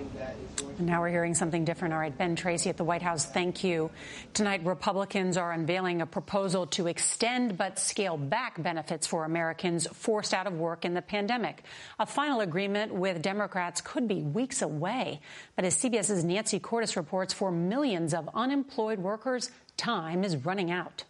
Now 0.79 0.99
we're 0.99 1.09
hearing 1.09 1.33
something 1.33 1.63
different. 1.63 1.93
All 1.93 1.99
right, 1.99 2.15
Ben 2.17 2.35
Tracy 2.35 2.69
at 2.69 2.75
the 2.75 2.83
White 2.83 3.01
House, 3.01 3.25
thank 3.25 3.63
you. 3.63 3.89
Tonight, 4.33 4.65
Republicans 4.65 5.37
are 5.37 5.53
unveiling 5.53 6.01
a 6.01 6.05
proposal 6.05 6.65
to 6.67 6.87
extend 6.87 7.57
but 7.57 7.79
scale 7.79 8.17
back 8.17 8.61
benefits 8.61 9.07
for 9.07 9.23
Americans 9.23 9.87
forced 9.93 10.33
out 10.33 10.45
of 10.45 10.53
work 10.53 10.83
in 10.83 10.93
the 10.93 11.01
pandemic. 11.01 11.63
A 11.99 12.05
final 12.05 12.41
agreement 12.41 12.93
with 12.93 13.21
Democrats 13.21 13.79
could 13.79 14.09
be 14.09 14.21
weeks 14.21 14.61
away. 14.61 15.21
But 15.55 15.63
as 15.63 15.77
CBS's 15.77 16.25
Nancy 16.25 16.59
Cordes 16.59 16.80
reports, 16.95 17.33
for 17.33 17.51
millions 17.51 18.13
of 18.13 18.29
unemployed 18.33 18.99
workers, 18.99 19.51
time 19.77 20.23
is 20.23 20.37
running 20.37 20.71
out. 20.71 21.03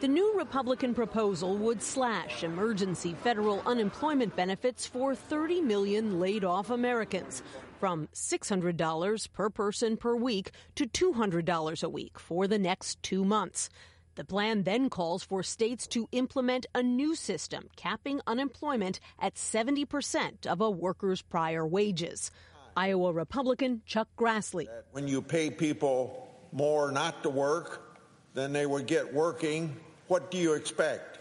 The 0.00 0.08
new 0.08 0.34
Republican 0.36 0.94
proposal 0.94 1.56
would 1.56 1.82
slash 1.82 2.44
emergency 2.44 3.14
federal 3.24 3.62
unemployment 3.64 4.36
benefits 4.36 4.86
for 4.86 5.14
30 5.14 5.62
million 5.62 6.20
laid 6.20 6.44
off 6.44 6.68
Americans 6.68 7.42
from 7.80 8.08
$600 8.14 9.32
per 9.32 9.48
person 9.48 9.96
per 9.96 10.14
week 10.14 10.50
to 10.74 10.86
$200 10.86 11.82
a 11.82 11.88
week 11.88 12.18
for 12.18 12.46
the 12.46 12.58
next 12.58 13.02
two 13.02 13.24
months. 13.24 13.70
The 14.16 14.24
plan 14.24 14.64
then 14.64 14.90
calls 14.90 15.22
for 15.22 15.42
states 15.42 15.86
to 15.88 16.08
implement 16.12 16.66
a 16.74 16.82
new 16.82 17.14
system 17.14 17.68
capping 17.76 18.20
unemployment 18.26 18.98
at 19.18 19.34
70% 19.34 20.46
of 20.46 20.60
a 20.60 20.70
worker's 20.70 21.22
prior 21.22 21.66
wages. 21.66 22.30
Iowa 22.76 23.12
Republican 23.12 23.80
Chuck 23.86 24.08
Grassley. 24.18 24.68
When 24.92 25.08
you 25.08 25.22
pay 25.22 25.50
people 25.50 26.28
more 26.52 26.92
not 26.92 27.22
to 27.22 27.30
work 27.30 27.98
than 28.34 28.52
they 28.52 28.66
would 28.66 28.86
get 28.86 29.12
working, 29.12 29.74
what 30.08 30.30
do 30.30 30.36
you 30.36 30.52
expect? 30.52 31.18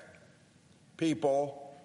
People 0.98 1.78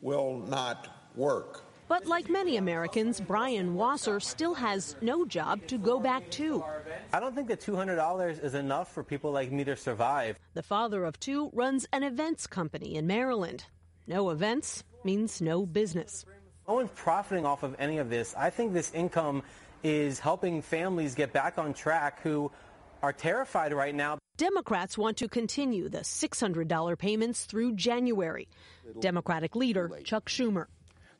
will 0.00 0.38
not 0.48 0.88
work. 1.14 1.64
But 1.86 2.06
like 2.06 2.30
many 2.30 2.56
Americans, 2.56 3.20
Brian 3.20 3.74
Wasser 3.74 4.20
still 4.20 4.54
has 4.54 4.96
no 5.02 5.26
job 5.26 5.66
to 5.66 5.76
go 5.76 5.98
back 5.98 6.30
to. 6.30 6.64
I 7.12 7.18
don't 7.18 7.34
think 7.34 7.48
that 7.48 7.60
$200 7.60 8.42
is 8.42 8.54
enough 8.54 8.92
for 8.94 9.02
people 9.02 9.32
like 9.32 9.50
me 9.50 9.64
to 9.64 9.76
survive. 9.76 10.38
The 10.54 10.62
father 10.62 11.04
of 11.04 11.18
two 11.18 11.50
runs 11.52 11.86
an 11.92 12.04
events 12.04 12.46
company 12.46 12.94
in 12.94 13.06
Maryland. 13.06 13.64
No 14.06 14.30
events 14.30 14.84
means 15.04 15.42
no 15.42 15.66
business. 15.66 16.24
No 16.70 16.76
one's 16.76 16.90
profiting 16.94 17.44
off 17.44 17.64
of 17.64 17.74
any 17.80 17.98
of 17.98 18.10
this. 18.10 18.32
I 18.38 18.50
think 18.50 18.72
this 18.74 18.94
income 18.94 19.42
is 19.82 20.20
helping 20.20 20.62
families 20.62 21.16
get 21.16 21.32
back 21.32 21.58
on 21.58 21.74
track 21.74 22.22
who 22.22 22.52
are 23.02 23.12
terrified 23.12 23.72
right 23.72 23.92
now. 23.92 24.18
Democrats 24.36 24.96
want 24.96 25.16
to 25.16 25.26
continue 25.26 25.88
the 25.88 26.02
$600 26.02 26.96
payments 26.96 27.44
through 27.46 27.72
January. 27.72 28.46
Democratic 29.00 29.56
leader 29.56 29.90
Chuck 30.04 30.28
Schumer. 30.28 30.66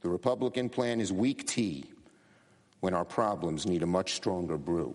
The 0.03 0.09
Republican 0.09 0.69
plan 0.69 1.01
is 1.01 1.13
weak 1.13 1.49
tea 1.49 1.83
when 2.79 2.95
our 2.95 3.05
problems 3.05 3.67
need 3.67 3.83
a 3.83 3.87
much 3.87 4.13
stronger 4.13 4.57
brew. 4.57 4.95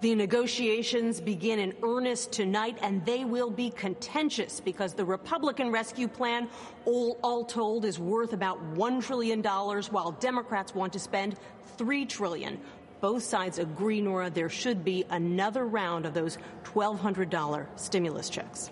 The 0.00 0.14
negotiations 0.14 1.20
begin 1.20 1.58
in 1.58 1.74
earnest 1.82 2.32
tonight, 2.32 2.78
and 2.80 3.04
they 3.04 3.26
will 3.26 3.50
be 3.50 3.68
contentious 3.68 4.58
because 4.58 4.94
the 4.94 5.04
Republican 5.04 5.70
rescue 5.70 6.08
plan, 6.08 6.48
all, 6.86 7.18
all 7.22 7.44
told, 7.44 7.84
is 7.84 7.98
worth 7.98 8.32
about 8.32 8.76
$1 8.76 9.04
trillion, 9.04 9.42
while 9.42 10.12
Democrats 10.12 10.74
want 10.74 10.94
to 10.94 10.98
spend 10.98 11.36
3 11.76 12.06
trillion. 12.06 12.58
Both 13.02 13.24
sides 13.24 13.58
agree, 13.58 14.00
Norah, 14.00 14.30
there 14.30 14.48
should 14.48 14.86
be 14.86 15.04
another 15.10 15.66
round 15.66 16.06
of 16.06 16.14
those 16.14 16.38
$1,200 16.64 17.66
stimulus 17.76 18.30
checks. 18.30 18.70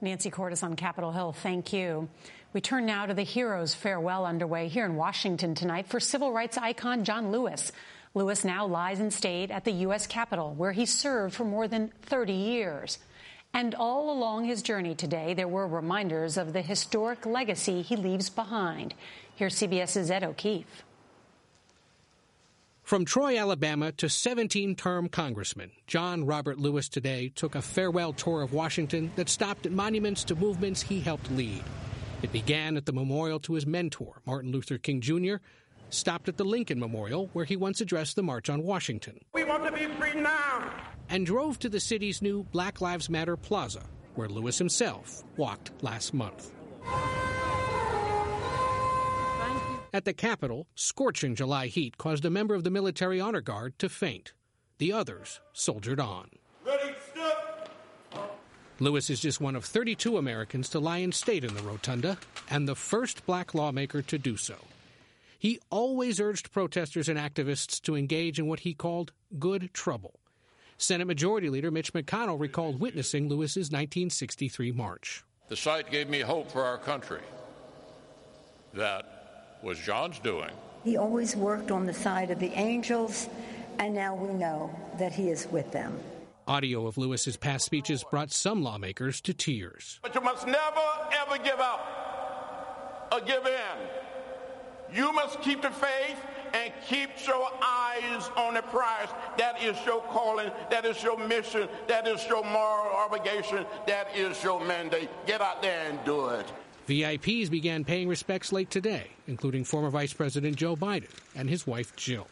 Nancy 0.00 0.30
Cordes 0.30 0.64
on 0.64 0.74
Capitol 0.74 1.12
Hill, 1.12 1.32
thank 1.32 1.72
you. 1.72 2.08
We 2.52 2.60
turn 2.60 2.84
now 2.84 3.06
to 3.06 3.14
the 3.14 3.22
Heroes 3.22 3.74
Farewell 3.74 4.26
underway 4.26 4.66
here 4.66 4.86
in 4.86 4.96
Washington 4.96 5.54
tonight 5.54 5.86
for 5.86 6.00
civil 6.00 6.32
rights 6.32 6.58
icon 6.58 7.04
John 7.04 7.30
Lewis. 7.30 7.70
Lewis 8.14 8.44
now 8.44 8.66
lies 8.66 8.98
in 8.98 9.10
state 9.10 9.50
at 9.50 9.64
the 9.64 9.72
U.S. 9.72 10.06
Capitol, 10.06 10.54
where 10.54 10.72
he 10.72 10.84
served 10.84 11.34
for 11.34 11.44
more 11.44 11.68
than 11.68 11.92
30 12.02 12.32
years. 12.32 12.98
And 13.52 13.74
all 13.74 14.10
along 14.10 14.44
his 14.44 14.62
journey 14.62 14.94
today, 14.94 15.34
there 15.34 15.48
were 15.48 15.66
reminders 15.66 16.36
of 16.36 16.52
the 16.52 16.62
historic 16.62 17.24
legacy 17.24 17.82
he 17.82 17.96
leaves 17.96 18.28
behind. 18.30 18.94
Here's 19.34 19.56
CBS's 19.56 20.10
Ed 20.10 20.24
O'Keefe. 20.24 20.84
From 22.82 23.04
Troy, 23.04 23.38
Alabama 23.38 23.92
to 23.92 24.08
17 24.08 24.74
term 24.74 25.08
Congressman, 25.08 25.70
John 25.86 26.26
Robert 26.26 26.58
Lewis 26.58 26.88
today 26.88 27.28
took 27.28 27.54
a 27.54 27.62
farewell 27.62 28.12
tour 28.12 28.42
of 28.42 28.52
Washington 28.52 29.12
that 29.14 29.28
stopped 29.28 29.66
at 29.66 29.70
monuments 29.70 30.24
to 30.24 30.34
movements 30.34 30.82
he 30.82 30.98
helped 30.98 31.30
lead. 31.30 31.62
It 32.22 32.32
began 32.32 32.76
at 32.76 32.86
the 32.86 32.92
memorial 32.92 33.38
to 33.40 33.54
his 33.54 33.64
mentor, 33.64 34.20
Martin 34.26 34.50
Luther 34.50 34.76
King 34.76 35.00
Jr., 35.00 35.36
stopped 35.90 36.28
at 36.28 36.36
the 36.36 36.44
Lincoln 36.44 36.78
Memorial, 36.78 37.30
where 37.32 37.44
he 37.44 37.56
once 37.56 37.80
addressed 37.80 38.16
the 38.16 38.22
March 38.22 38.48
on 38.48 38.62
Washington. 38.62 39.20
We 39.32 39.44
want 39.44 39.64
to 39.64 39.72
be 39.72 39.86
free 39.86 40.20
now! 40.20 40.70
And 41.08 41.26
drove 41.26 41.58
to 41.60 41.68
the 41.68 41.80
city's 41.80 42.22
new 42.22 42.44
Black 42.52 42.80
Lives 42.80 43.10
Matter 43.10 43.36
Plaza, 43.36 43.82
where 44.14 44.28
Lewis 44.28 44.58
himself 44.58 45.24
walked 45.36 45.72
last 45.82 46.14
month. 46.14 46.52
At 49.92 50.04
the 50.04 50.12
Capitol, 50.12 50.68
scorching 50.76 51.34
July 51.34 51.66
heat 51.66 51.98
caused 51.98 52.24
a 52.24 52.30
member 52.30 52.54
of 52.54 52.62
the 52.62 52.70
Military 52.70 53.20
Honor 53.20 53.40
Guard 53.40 53.76
to 53.80 53.88
faint. 53.88 54.34
The 54.78 54.92
others 54.92 55.40
soldiered 55.52 55.98
on. 55.98 56.30
Ready, 56.64 56.94
step! 57.10 57.68
Lewis 58.78 59.10
is 59.10 59.20
just 59.20 59.40
one 59.40 59.56
of 59.56 59.64
32 59.64 60.16
Americans 60.16 60.68
to 60.70 60.78
lie 60.78 60.98
in 60.98 61.12
state 61.12 61.44
in 61.44 61.54
the 61.54 61.62
rotunda, 61.62 62.18
and 62.48 62.68
the 62.68 62.76
first 62.76 63.26
black 63.26 63.52
lawmaker 63.52 64.00
to 64.00 64.16
do 64.16 64.36
so. 64.36 64.54
He 65.40 65.58
always 65.70 66.20
urged 66.20 66.52
protesters 66.52 67.08
and 67.08 67.18
activists 67.18 67.80
to 67.82 67.96
engage 67.96 68.38
in 68.38 68.46
what 68.46 68.60
he 68.60 68.74
called 68.74 69.12
good 69.38 69.70
trouble. 69.72 70.20
Senate 70.76 71.06
Majority 71.06 71.48
Leader 71.48 71.70
Mitch 71.70 71.94
McConnell 71.94 72.38
recalled 72.38 72.78
witnessing 72.78 73.26
Lewis's 73.26 73.70
1963 73.70 74.72
march. 74.72 75.24
The 75.48 75.56
sight 75.56 75.90
gave 75.90 76.10
me 76.10 76.20
hope 76.20 76.50
for 76.52 76.62
our 76.62 76.76
country. 76.76 77.22
That 78.74 79.58
was 79.62 79.78
John's 79.78 80.18
doing. 80.18 80.50
He 80.84 80.98
always 80.98 81.34
worked 81.34 81.70
on 81.70 81.86
the 81.86 81.94
side 81.94 82.30
of 82.30 82.38
the 82.38 82.52
angels, 82.52 83.26
and 83.78 83.94
now 83.94 84.14
we 84.14 84.34
know 84.34 84.70
that 84.98 85.12
he 85.12 85.30
is 85.30 85.46
with 85.50 85.72
them. 85.72 85.98
Audio 86.46 86.86
of 86.86 86.98
Lewis's 86.98 87.38
past 87.38 87.64
speeches 87.64 88.04
brought 88.10 88.30
some 88.30 88.62
lawmakers 88.62 89.22
to 89.22 89.32
tears. 89.32 90.00
But 90.02 90.14
you 90.14 90.20
must 90.20 90.46
never, 90.46 90.86
ever 91.18 91.42
give 91.42 91.60
up 91.60 93.08
or 93.10 93.20
give 93.20 93.46
in. 93.46 94.09
You 94.94 95.12
must 95.12 95.40
keep 95.42 95.62
the 95.62 95.70
faith 95.70 96.18
and 96.52 96.72
keep 96.86 97.10
your 97.26 97.48
eyes 97.62 98.30
on 98.36 98.54
the 98.54 98.62
prize. 98.62 99.08
That 99.38 99.62
is 99.62 99.76
your 99.86 100.02
calling. 100.02 100.50
That 100.70 100.84
is 100.84 101.02
your 101.02 101.18
mission. 101.18 101.68
That 101.88 102.08
is 102.08 102.26
your 102.26 102.44
moral 102.44 102.94
obligation. 102.96 103.66
That 103.86 104.08
is 104.16 104.42
your 104.42 104.64
mandate. 104.64 105.08
Get 105.26 105.40
out 105.40 105.62
there 105.62 105.90
and 105.90 105.98
do 106.04 106.28
it. 106.28 106.46
VIPs 106.88 107.50
began 107.50 107.84
paying 107.84 108.08
respects 108.08 108.52
late 108.52 108.70
today, 108.70 109.06
including 109.28 109.62
former 109.62 109.90
Vice 109.90 110.12
President 110.12 110.56
Joe 110.56 110.74
Biden 110.74 111.10
and 111.36 111.48
his 111.48 111.66
wife 111.66 111.94
Jill. 111.94 112.26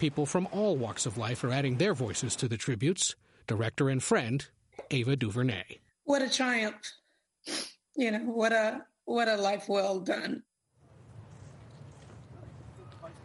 People 0.00 0.26
from 0.26 0.48
all 0.52 0.76
walks 0.76 1.06
of 1.06 1.16
life 1.16 1.44
are 1.44 1.52
adding 1.52 1.76
their 1.76 1.94
voices 1.94 2.34
to 2.36 2.48
the 2.48 2.56
tributes. 2.56 3.14
Director 3.46 3.88
and 3.88 4.02
friend 4.02 4.46
Ava 4.90 5.16
DuVernay. 5.16 5.78
What 6.04 6.22
a 6.22 6.30
triumph! 6.30 6.76
You 7.96 8.12
know 8.12 8.18
what 8.20 8.52
a 8.52 8.84
what 9.04 9.28
a 9.28 9.36
life 9.36 9.68
well 9.68 10.00
done. 10.00 10.42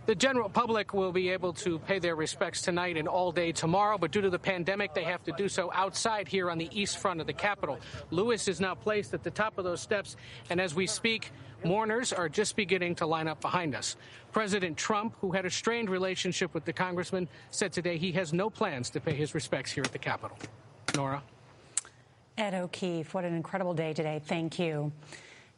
The 0.05 0.15
general 0.15 0.50
public 0.50 0.93
will 0.93 1.13
be 1.13 1.29
able 1.29 1.53
to 1.53 1.79
pay 1.79 1.98
their 1.98 2.15
respects 2.15 2.62
tonight 2.62 2.98
and 2.98 3.07
all 3.07 3.31
day 3.31 3.53
tomorrow, 3.53 3.98
but 3.98 4.12
due 4.12 4.19
to 4.19 4.29
the 4.29 4.39
pandemic, 4.39 4.93
they 4.93 5.05
have 5.05 5.24
to 5.24 5.31
do 5.38 5.48
so 5.48 5.72
outside 5.74 6.27
here 6.27 6.51
on 6.51 6.57
the 6.57 6.69
east 6.77 6.98
front 6.98 7.22
of 7.22 7.27
the 7.27 7.31
Capitol. 7.33 7.79
Lewis 8.12 8.50
is 8.50 8.60
now 8.60 8.75
placed 8.75 9.13
at 9.13 9.24
the 9.24 9.31
top 9.31 9.57
of 9.57 9.63
those 9.63 9.79
steps, 9.79 10.17
and 10.50 10.60
as 10.60 10.75
we 10.75 10.88
speak, 10.88 11.31
mourners 11.63 12.12
are 12.12 12.27
just 12.27 12.57
beginning 12.57 12.95
to 12.95 13.05
line 13.05 13.29
up 13.29 13.39
behind 13.39 13.75
us. 13.75 13.95
President 14.33 14.75
Trump, 14.75 15.15
who 15.22 15.31
had 15.31 15.45
a 15.45 15.50
strained 15.50 15.89
relationship 15.89 16.53
with 16.53 16.65
the 16.65 16.74
congressman, 16.74 17.29
said 17.50 17.72
today 17.72 17.98
he 17.98 18.12
has 18.12 18.33
no 18.33 18.50
plans 18.50 18.89
to 18.89 19.00
pay 19.00 19.13
his 19.13 19.33
respects 19.33 19.72
here 19.72 19.83
at 19.86 19.93
the 19.93 20.00
Capitol. 20.00 20.38
Norah. 20.98 21.24
Ed 22.38 22.55
O'Keefe, 22.55 23.13
what 23.13 23.24
an 23.24 23.36
incredible 23.36 23.74
day 23.74 23.93
today. 23.93 24.22
Thank 24.25 24.60
you. 24.60 24.91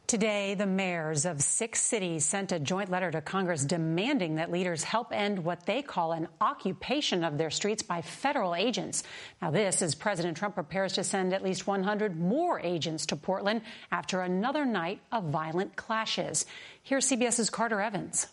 Today, 0.06 0.54
the 0.54 0.66
mayors 0.66 1.26
of 1.26 1.42
six 1.42 1.82
cities 1.82 2.24
sent 2.24 2.52
a 2.52 2.60
joint 2.60 2.90
letter 2.90 3.10
to 3.10 3.20
Congress 3.20 3.64
demanding 3.64 4.36
that 4.36 4.52
leaders 4.52 4.84
help 4.84 5.12
end 5.12 5.44
what 5.44 5.66
they 5.66 5.82
call 5.82 6.12
an 6.12 6.28
occupation 6.40 7.24
of 7.24 7.38
their 7.38 7.50
streets 7.50 7.82
by 7.82 8.02
federal 8.02 8.54
agents. 8.54 9.02
Now, 9.42 9.50
this 9.50 9.82
as 9.82 9.96
President 9.96 10.36
Trump 10.36 10.54
prepares 10.54 10.92
to 10.92 11.02
send 11.02 11.34
at 11.34 11.42
least 11.42 11.66
100 11.66 12.16
more 12.16 12.60
agents 12.60 13.06
to 13.06 13.16
Portland 13.16 13.62
after 13.90 14.20
another 14.20 14.64
night 14.64 15.00
of 15.10 15.24
violent 15.24 15.74
clashes. 15.74 16.46
Here's 16.84 17.10
CBS's 17.10 17.50
Carter 17.50 17.80
Evans. 17.80 18.28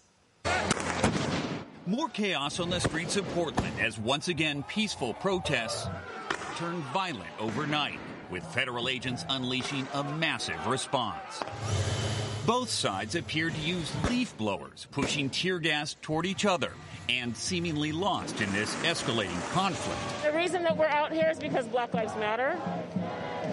More 1.88 2.10
chaos 2.10 2.60
on 2.60 2.70
the 2.70 2.82
streets 2.82 3.18
of 3.18 3.27
Portland 3.30 3.74
as 3.82 3.98
once 3.98 4.27
again 4.27 4.62
peaceful 4.68 5.15
protests 5.15 5.88
turned 6.56 6.84
violent 6.94 7.32
overnight 7.39 7.98
with 8.32 8.44
federal 8.53 8.89
agents 8.89 9.25
unleashing 9.30 9.88
a 9.94 10.03
massive 10.03 10.68
response. 10.68 11.44
Both 12.46 12.70
sides 12.70 13.15
appeared 13.15 13.56
to 13.56 13.62
use 13.62 13.92
leaf 14.10 14.36
blowers, 14.38 14.88
pushing 14.92 15.30
tear 15.30 15.60
gas 15.60 15.96
toward 16.01 16.25
each 16.25 16.46
other 16.46 16.72
and 17.08 17.36
seemingly 17.36 17.92
lost 17.92 18.42
in 18.42 18.51
this 18.51 18.74
escalating 18.84 19.51
conflict. 19.51 20.00
The 20.24 20.38
reason 20.38 20.63
that 20.63 20.75
we're 20.75 20.88
out 20.88 21.12
here 21.12 21.30
is 21.30 21.39
because 21.39 21.65
Black 21.68 21.94
Lives 21.94 22.15
Matter 22.15 22.60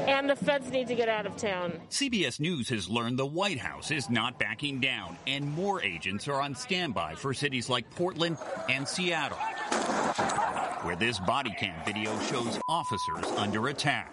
and 0.08 0.28
the 0.28 0.36
feds 0.36 0.70
need 0.70 0.88
to 0.88 0.94
get 0.94 1.08
out 1.08 1.26
of 1.26 1.36
town. 1.36 1.72
CBS 1.90 2.40
News 2.40 2.68
has 2.70 2.88
learned 2.88 3.18
the 3.18 3.26
White 3.26 3.58
House 3.58 3.90
is 3.90 4.10
not 4.10 4.38
backing 4.38 4.80
down, 4.80 5.16
and 5.26 5.52
more 5.52 5.82
agents 5.82 6.26
are 6.28 6.40
on 6.40 6.54
standby 6.54 7.14
for 7.14 7.34
cities 7.34 7.68
like 7.68 7.88
Portland 7.90 8.38
and 8.68 8.88
Seattle, 8.88 9.38
where 10.82 10.96
this 10.96 11.18
body 11.20 11.54
cam 11.58 11.74
video 11.84 12.18
shows 12.20 12.58
officers 12.68 13.24
under 13.36 13.68
attack. 13.68 14.12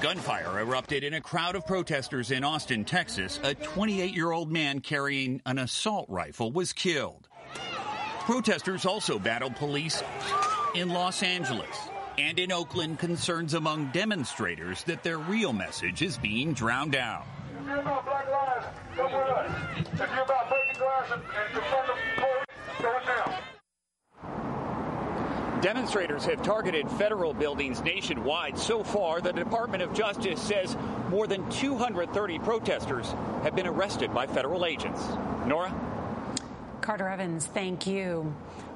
Gunfire 0.00 0.60
erupted 0.60 1.02
in 1.02 1.14
a 1.14 1.20
crowd 1.20 1.56
of 1.56 1.66
protesters 1.66 2.30
in 2.30 2.44
Austin, 2.44 2.84
Texas. 2.84 3.40
A 3.42 3.54
28 3.54 4.14
year 4.14 4.30
old 4.30 4.52
man 4.52 4.80
carrying 4.80 5.40
an 5.46 5.58
assault 5.58 6.06
rifle 6.08 6.52
was 6.52 6.72
killed. 6.72 7.28
Protesters 8.20 8.84
also 8.86 9.18
battled 9.18 9.56
police 9.56 10.02
in 10.74 10.90
Los 10.90 11.22
Angeles. 11.22 11.76
And 12.16 12.38
in 12.38 12.52
Oakland, 12.52 12.98
concerns 12.98 13.54
among 13.54 13.90
demonstrators 13.92 14.84
that 14.84 15.02
their 15.02 15.18
real 15.18 15.52
message 15.52 16.00
is 16.02 16.16
being 16.18 16.52
drowned 16.52 16.94
out. 16.94 17.26
If 17.60 17.66
you're 17.66 17.80
about 17.80 18.04
Black 18.04 18.30
Lives, 18.30 18.66
come 18.96 19.06
with 19.06 19.14
us. 19.14 19.50
If 19.78 19.98
you're 19.98 20.22
about 20.22 20.48
breaking 20.48 20.80
glass 20.80 21.10
and, 21.12 21.22
and 21.22 21.54
confronting 21.54 21.96
the 21.96 22.13
Demonstrators 25.64 26.26
have 26.26 26.42
targeted 26.42 26.86
federal 26.90 27.32
buildings 27.32 27.82
nationwide. 27.82 28.58
So 28.58 28.84
far, 28.84 29.22
the 29.22 29.32
Department 29.32 29.82
of 29.82 29.94
Justice 29.94 30.38
says 30.38 30.76
more 31.08 31.26
than 31.26 31.48
230 31.48 32.38
protesters 32.40 33.10
have 33.42 33.56
been 33.56 33.66
arrested 33.66 34.12
by 34.12 34.26
federal 34.26 34.66
agents. 34.66 35.02
Norah? 35.46 35.74
Carter 36.82 37.08
Evans, 37.08 37.46
thank 37.46 37.86
you. 37.86 38.34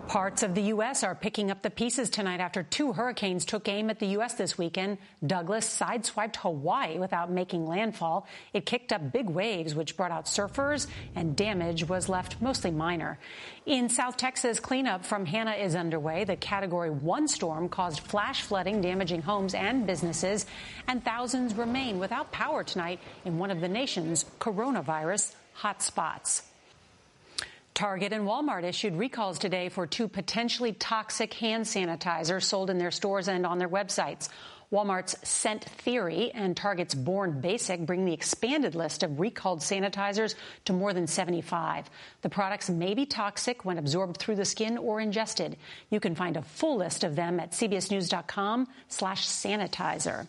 Parts 0.09 0.43
of 0.43 0.55
the 0.55 0.63
U.S. 0.63 1.05
are 1.05 1.15
picking 1.15 1.51
up 1.51 1.61
the 1.61 1.69
pieces 1.69 2.09
tonight 2.09 2.41
after 2.41 2.63
two 2.63 2.95
hurricanes 2.95 3.45
took 3.45 3.69
aim 3.69 3.91
at 3.91 3.99
the 3.99 4.07
U.S. 4.07 4.33
this 4.33 4.57
weekend. 4.57 4.97
Douglas 5.25 5.69
sideswiped 5.69 6.37
Hawaii 6.37 6.99
without 6.99 7.31
making 7.31 7.67
landfall. 7.67 8.27
It 8.55 8.65
kicked 8.65 8.91
up 8.91 9.13
big 9.13 9.29
waves, 9.29 9.75
which 9.75 9.99
brought 9.99 10.11
out 10.11 10.25
surfers, 10.25 10.87
and 11.15 11.37
damage 11.37 11.87
was 11.87 12.09
left 12.09 12.41
mostly 12.41 12.71
minor. 12.71 13.19
In 13.67 13.91
South 13.91 14.17
Texas, 14.17 14.61
cleanup 14.61 15.05
from 15.05 15.27
Hanna 15.27 15.53
is 15.53 15.77
underway. 15.77 16.25
The 16.25 16.37
Category 16.37 16.89
1 16.89 17.29
storm 17.29 17.69
caused 17.69 18.01
flash 18.01 18.41
flooding, 18.41 18.81
damaging 18.81 19.21
homes 19.21 19.53
and 19.53 19.87
businesses, 19.87 20.47
and 20.87 21.05
thousands 21.05 21.55
remain 21.55 21.99
without 21.99 22.33
power 22.33 22.65
tonight 22.65 23.01
in 23.27 23.37
one 23.37 23.51
of 23.51 23.61
the 23.61 23.69
nation's 23.69 24.25
coronavirus 24.41 25.35
hotspots. 25.61 26.48
Target 27.79 28.13
and 28.13 28.27
Walmart 28.27 28.65
issued 28.65 28.97
recalls 28.97 29.39
today 29.39 29.69
for 29.69 29.87
two 29.87 30.09
potentially 30.09 30.73
toxic 30.73 31.33
hand 31.35 31.65
sanitizers 31.65 32.43
sold 32.43 32.71
in 32.71 32.79
their 32.79 32.91
stores 32.91 33.29
and 33.29 33.47
on 33.47 33.59
their 33.59 33.69
websites. 33.69 34.29
Walmart's 34.73 35.15
Scent 35.23 35.63
Theory 35.63 36.33
and 36.33 36.57
Target's 36.57 36.97
Born 36.97 37.41
Basic 37.41 37.87
bring 37.87 38.05
the 38.05 38.13
expanded 38.13 38.75
list 38.75 39.05
of 39.05 39.21
recalled 39.21 39.61
sanitizers 39.61 40.35
to 40.65 40.73
more 40.73 40.93
than 40.93 41.07
75. 41.07 41.89
The 42.23 42.29
products 42.29 42.69
may 42.69 42.95
be 42.95 43.07
toxic 43.07 43.65
when 43.65 43.79
absorbed 43.79 44.17
through 44.17 44.35
the 44.35 44.45
skin 44.45 44.77
or 44.77 44.99
ingested. 44.99 45.57
You 45.89 46.01
can 46.01 46.17
find 46.17 46.37
a 46.37 46.43
full 46.43 46.79
list 46.79 47.05
of 47.05 47.15
them 47.15 47.39
at 47.39 47.53
cbsnews.com 47.53 48.67
slash 48.89 49.25
sanitizer. 49.25 50.27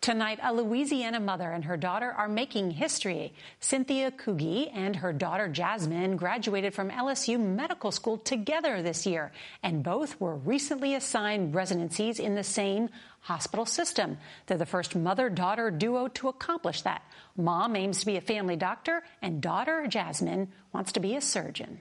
Tonight, 0.00 0.38
a 0.44 0.54
Louisiana 0.54 1.18
mother 1.18 1.50
and 1.50 1.64
her 1.64 1.76
daughter 1.76 2.12
are 2.12 2.28
making 2.28 2.70
history. 2.70 3.34
Cynthia 3.58 4.12
Kugi 4.12 4.70
and 4.72 4.94
her 4.94 5.12
daughter 5.12 5.48
Jasmine 5.48 6.16
graduated 6.16 6.72
from 6.72 6.88
LSU 6.88 7.38
Medical 7.38 7.90
School 7.90 8.16
together 8.16 8.80
this 8.80 9.06
year, 9.06 9.32
and 9.60 9.82
both 9.82 10.20
were 10.20 10.36
recently 10.36 10.94
assigned 10.94 11.52
residencies 11.52 12.20
in 12.20 12.36
the 12.36 12.44
same 12.44 12.90
hospital 13.22 13.66
system. 13.66 14.18
They're 14.46 14.56
the 14.56 14.66
first 14.66 14.94
mother 14.94 15.28
daughter 15.28 15.68
duo 15.68 16.06
to 16.08 16.28
accomplish 16.28 16.82
that. 16.82 17.02
Mom 17.36 17.74
aims 17.74 17.98
to 18.00 18.06
be 18.06 18.16
a 18.16 18.20
family 18.20 18.56
doctor, 18.56 19.02
and 19.20 19.40
daughter 19.40 19.84
Jasmine 19.88 20.52
wants 20.72 20.92
to 20.92 21.00
be 21.00 21.16
a 21.16 21.20
surgeon. 21.20 21.80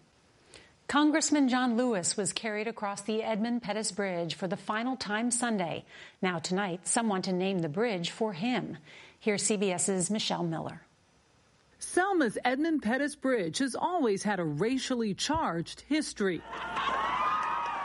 Congressman 0.88 1.50
John 1.50 1.76
Lewis 1.76 2.16
was 2.16 2.32
carried 2.32 2.70
across 2.70 3.02
the 3.02 3.22
Edmund 3.22 3.62
Pettus 3.62 3.92
Bridge 3.92 4.36
for 4.36 4.48
the 4.48 4.56
final 4.56 4.96
time 4.96 5.32
Sunday. 5.32 5.84
Now, 6.22 6.40
tonight, 6.40 6.88
some 6.88 7.10
want 7.10 7.26
to 7.26 7.34
name 7.34 7.60
the 7.60 7.68
bridge 7.68 8.10
for 8.12 8.32
him. 8.32 8.78
Here's 9.20 9.44
CBS's 9.44 10.10
Michelle 10.10 10.46
Miller. 10.46 10.84
Selma's 11.78 12.38
Edmund 12.46 12.84
Pettus 12.84 13.16
Bridge 13.16 13.58
has 13.58 13.76
always 13.76 14.24
had 14.24 14.40
a 14.40 14.46
racially 14.46 15.14
charged 15.14 15.82
history. 15.90 16.42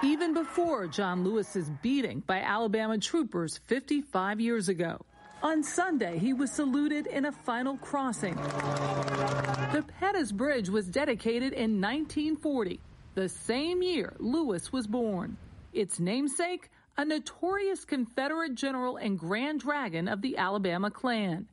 Even 0.04 0.32
before 0.32 0.86
John 0.86 1.24
Lewis's 1.24 1.68
beating 1.82 2.20
by 2.24 2.38
Alabama 2.38 2.98
troopers 2.98 3.58
55 3.66 4.40
years 4.40 4.68
ago. 4.68 5.00
On 5.42 5.64
Sunday, 5.64 6.20
he 6.20 6.32
was 6.32 6.52
saluted 6.52 7.08
in 7.08 7.24
a 7.24 7.32
final 7.32 7.76
crossing. 7.78 8.36
The 8.36 9.84
Pettus 9.98 10.30
Bridge 10.30 10.68
was 10.68 10.86
dedicated 10.86 11.52
in 11.52 11.80
1940 11.80 12.78
the 13.14 13.28
same 13.28 13.82
year 13.82 14.14
Lewis 14.18 14.72
was 14.72 14.86
born. 14.86 15.36
Its 15.72 16.00
namesake, 16.00 16.70
a 16.96 17.04
notorious 17.04 17.84
Confederate 17.84 18.54
general 18.54 18.96
and 18.96 19.18
Grand 19.18 19.60
Dragon 19.60 20.08
of 20.08 20.22
the 20.22 20.36
Alabama 20.36 20.90
Klan. 20.90 21.46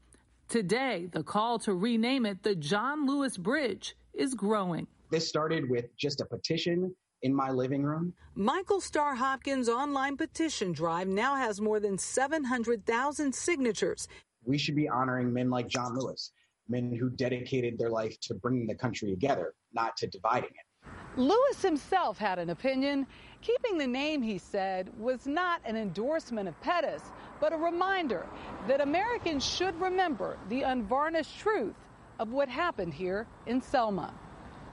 Today, 0.48 1.10
the 1.12 1.24
call 1.24 1.60
to 1.60 1.74
rename 1.74 2.26
it 2.26 2.44
the 2.44 2.56
John 2.56 3.06
Lewis 3.06 3.38
Bridge 3.38 3.96
is 4.14 4.34
growing. 4.34 4.88
This 5.12 5.28
started 5.28 5.70
with 5.70 5.96
just 5.98 6.22
a 6.22 6.26
petition 6.26 6.94
in 7.22 7.34
my 7.34 7.52
living 7.52 7.84
room. 7.84 8.14
Michael 8.36 8.82
Starr 8.82 9.16
Hopkins' 9.16 9.70
online 9.70 10.18
petition 10.18 10.72
drive 10.72 11.08
now 11.08 11.36
has 11.36 11.60
more 11.60 11.80
than 11.80 11.98
700,000 11.98 13.34
signatures. 13.34 14.08
We 14.46 14.58
should 14.58 14.76
be 14.76 14.88
honoring 14.88 15.34
men 15.34 15.50
like 15.50 15.68
John 15.68 15.98
Lewis, 15.98 16.32
men 16.68 16.96
who 16.98 17.10
dedicated 17.10 17.78
their 17.78 17.90
life 17.90 18.18
to 18.22 18.34
bringing 18.36 18.68
the 18.68 18.76
country 18.76 19.10
together, 19.10 19.54
not 19.74 19.98
to 19.98 20.08
dividing 20.08 20.52
it. 20.52 20.69
Lewis 21.16 21.62
himself 21.62 22.18
had 22.18 22.40
an 22.40 22.50
opinion. 22.50 23.06
Keeping 23.42 23.78
the 23.78 23.88
name, 23.88 24.22
he 24.22 24.38
said, 24.38 24.90
was 25.00 25.28
not 25.28 25.62
an 25.66 25.76
endorsement 25.76 26.48
of 26.48 26.60
Pettus, 26.62 27.02
but 27.40 27.54
a 27.54 27.58
reminder 27.58 28.26
that 28.68 28.82
Americans 28.82 29.46
should 29.46 29.80
remember 29.80 30.38
the 30.50 30.62
unvarnished 30.62 31.40
truth 31.40 31.76
of 32.20 32.32
what 32.32 32.50
happened 32.50 32.94
here 32.94 33.28
in 33.48 33.62
Selma. 33.62 34.14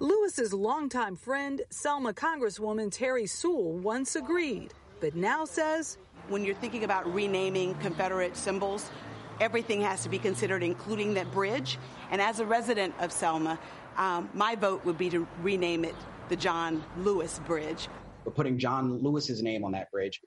Lewis's 0.01 0.53
longtime 0.53 1.17
friend, 1.17 1.63
Selma 1.71 2.13
Congresswoman 2.13 2.91
Terri 2.91 3.29
Sewell, 3.29 3.79
once 3.79 4.15
agreed, 4.17 4.75
but 5.01 5.15
now 5.15 5.45
says 5.45 5.97
when 6.29 6.45
you're 6.45 6.55
thinking 6.57 6.85
about 6.85 7.13
renaming 7.15 7.75
Confederate 7.77 8.37
symbols, 8.37 8.91
everything 9.41 9.81
has 9.83 10.03
to 10.03 10.09
be 10.09 10.19
considered, 10.19 10.63
including 10.63 11.15
that 11.15 11.31
bridge. 11.33 11.79
And 12.11 12.21
as 12.21 12.41
a 12.41 12.47
resident 12.47 12.95
of 13.01 13.13
Selma, 13.13 13.59
um, 13.97 14.29
my 14.35 14.55
vote 14.55 14.85
would 14.85 14.99
be 14.99 15.11
to 15.11 15.27
rename 15.43 15.85
it 15.85 15.95
the 16.29 16.37
John 16.37 16.85
Lewis 16.99 17.41
Bridge. 17.47 17.89
But 18.25 18.35
putting 18.35 18.59
John 18.59 19.03
Lewis's 19.03 19.43
name 19.43 19.65
on 19.65 19.73
that 19.73 19.91
bridge 19.91 20.21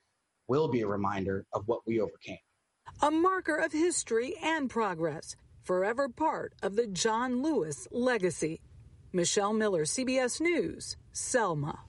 will 0.48 0.68
be 0.68 0.80
a 0.80 0.86
reminder 0.86 1.44
of 1.52 1.62
what 1.66 1.80
we 1.86 2.00
overcame. 2.00 2.38
A 3.02 3.10
marker 3.10 3.56
of 3.56 3.72
history 3.72 4.34
and 4.42 4.68
progress, 4.68 5.36
forever 5.62 6.08
part 6.08 6.54
of 6.62 6.76
the 6.76 6.86
John 6.86 7.42
Lewis 7.42 7.86
legacy. 7.90 8.60
Michelle 9.12 9.52
Miller, 9.52 9.84
CBS 9.84 10.40
News, 10.40 10.96
Selma. 11.12 11.80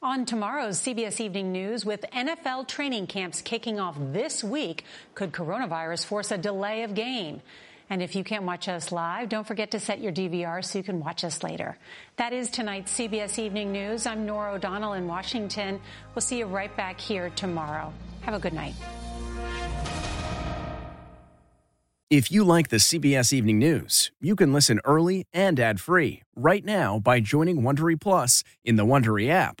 On 0.00 0.24
tomorrow's 0.24 0.78
CBS 0.78 1.18
Evening 1.18 1.50
News, 1.50 1.84
with 1.84 2.02
NFL 2.12 2.68
training 2.68 3.08
camps 3.08 3.42
kicking 3.42 3.80
off 3.80 3.96
this 4.12 4.44
week, 4.44 4.84
could 5.16 5.32
coronavirus 5.32 6.06
force 6.06 6.30
a 6.30 6.38
delay 6.38 6.84
of 6.84 6.94
game? 6.94 7.42
And 7.90 8.00
if 8.00 8.14
you 8.14 8.22
can't 8.22 8.44
watch 8.44 8.68
us 8.68 8.92
live, 8.92 9.28
don't 9.28 9.44
forget 9.44 9.72
to 9.72 9.80
set 9.80 10.00
your 10.00 10.12
DVR 10.12 10.64
so 10.64 10.78
you 10.78 10.84
can 10.84 11.00
watch 11.00 11.24
us 11.24 11.42
later. 11.42 11.76
That 12.14 12.32
is 12.32 12.48
tonight's 12.48 12.96
CBS 12.96 13.40
Evening 13.40 13.72
News. 13.72 14.06
I'm 14.06 14.24
Norah 14.24 14.52
O'Donnell 14.52 14.92
in 14.92 15.08
Washington. 15.08 15.80
We'll 16.14 16.22
see 16.22 16.38
you 16.38 16.46
right 16.46 16.74
back 16.76 17.00
here 17.00 17.30
tomorrow. 17.30 17.92
Have 18.20 18.34
a 18.34 18.38
good 18.38 18.52
night. 18.52 18.74
If 22.08 22.30
you 22.30 22.44
like 22.44 22.68
the 22.68 22.76
CBS 22.76 23.32
Evening 23.32 23.58
News, 23.58 24.12
you 24.20 24.36
can 24.36 24.52
listen 24.52 24.80
early 24.84 25.26
and 25.32 25.58
ad-free 25.58 26.22
right 26.36 26.64
now 26.64 27.00
by 27.00 27.18
joining 27.18 27.62
Wondery 27.62 28.00
Plus 28.00 28.44
in 28.64 28.76
the 28.76 28.86
Wondery 28.86 29.28
app 29.28 29.60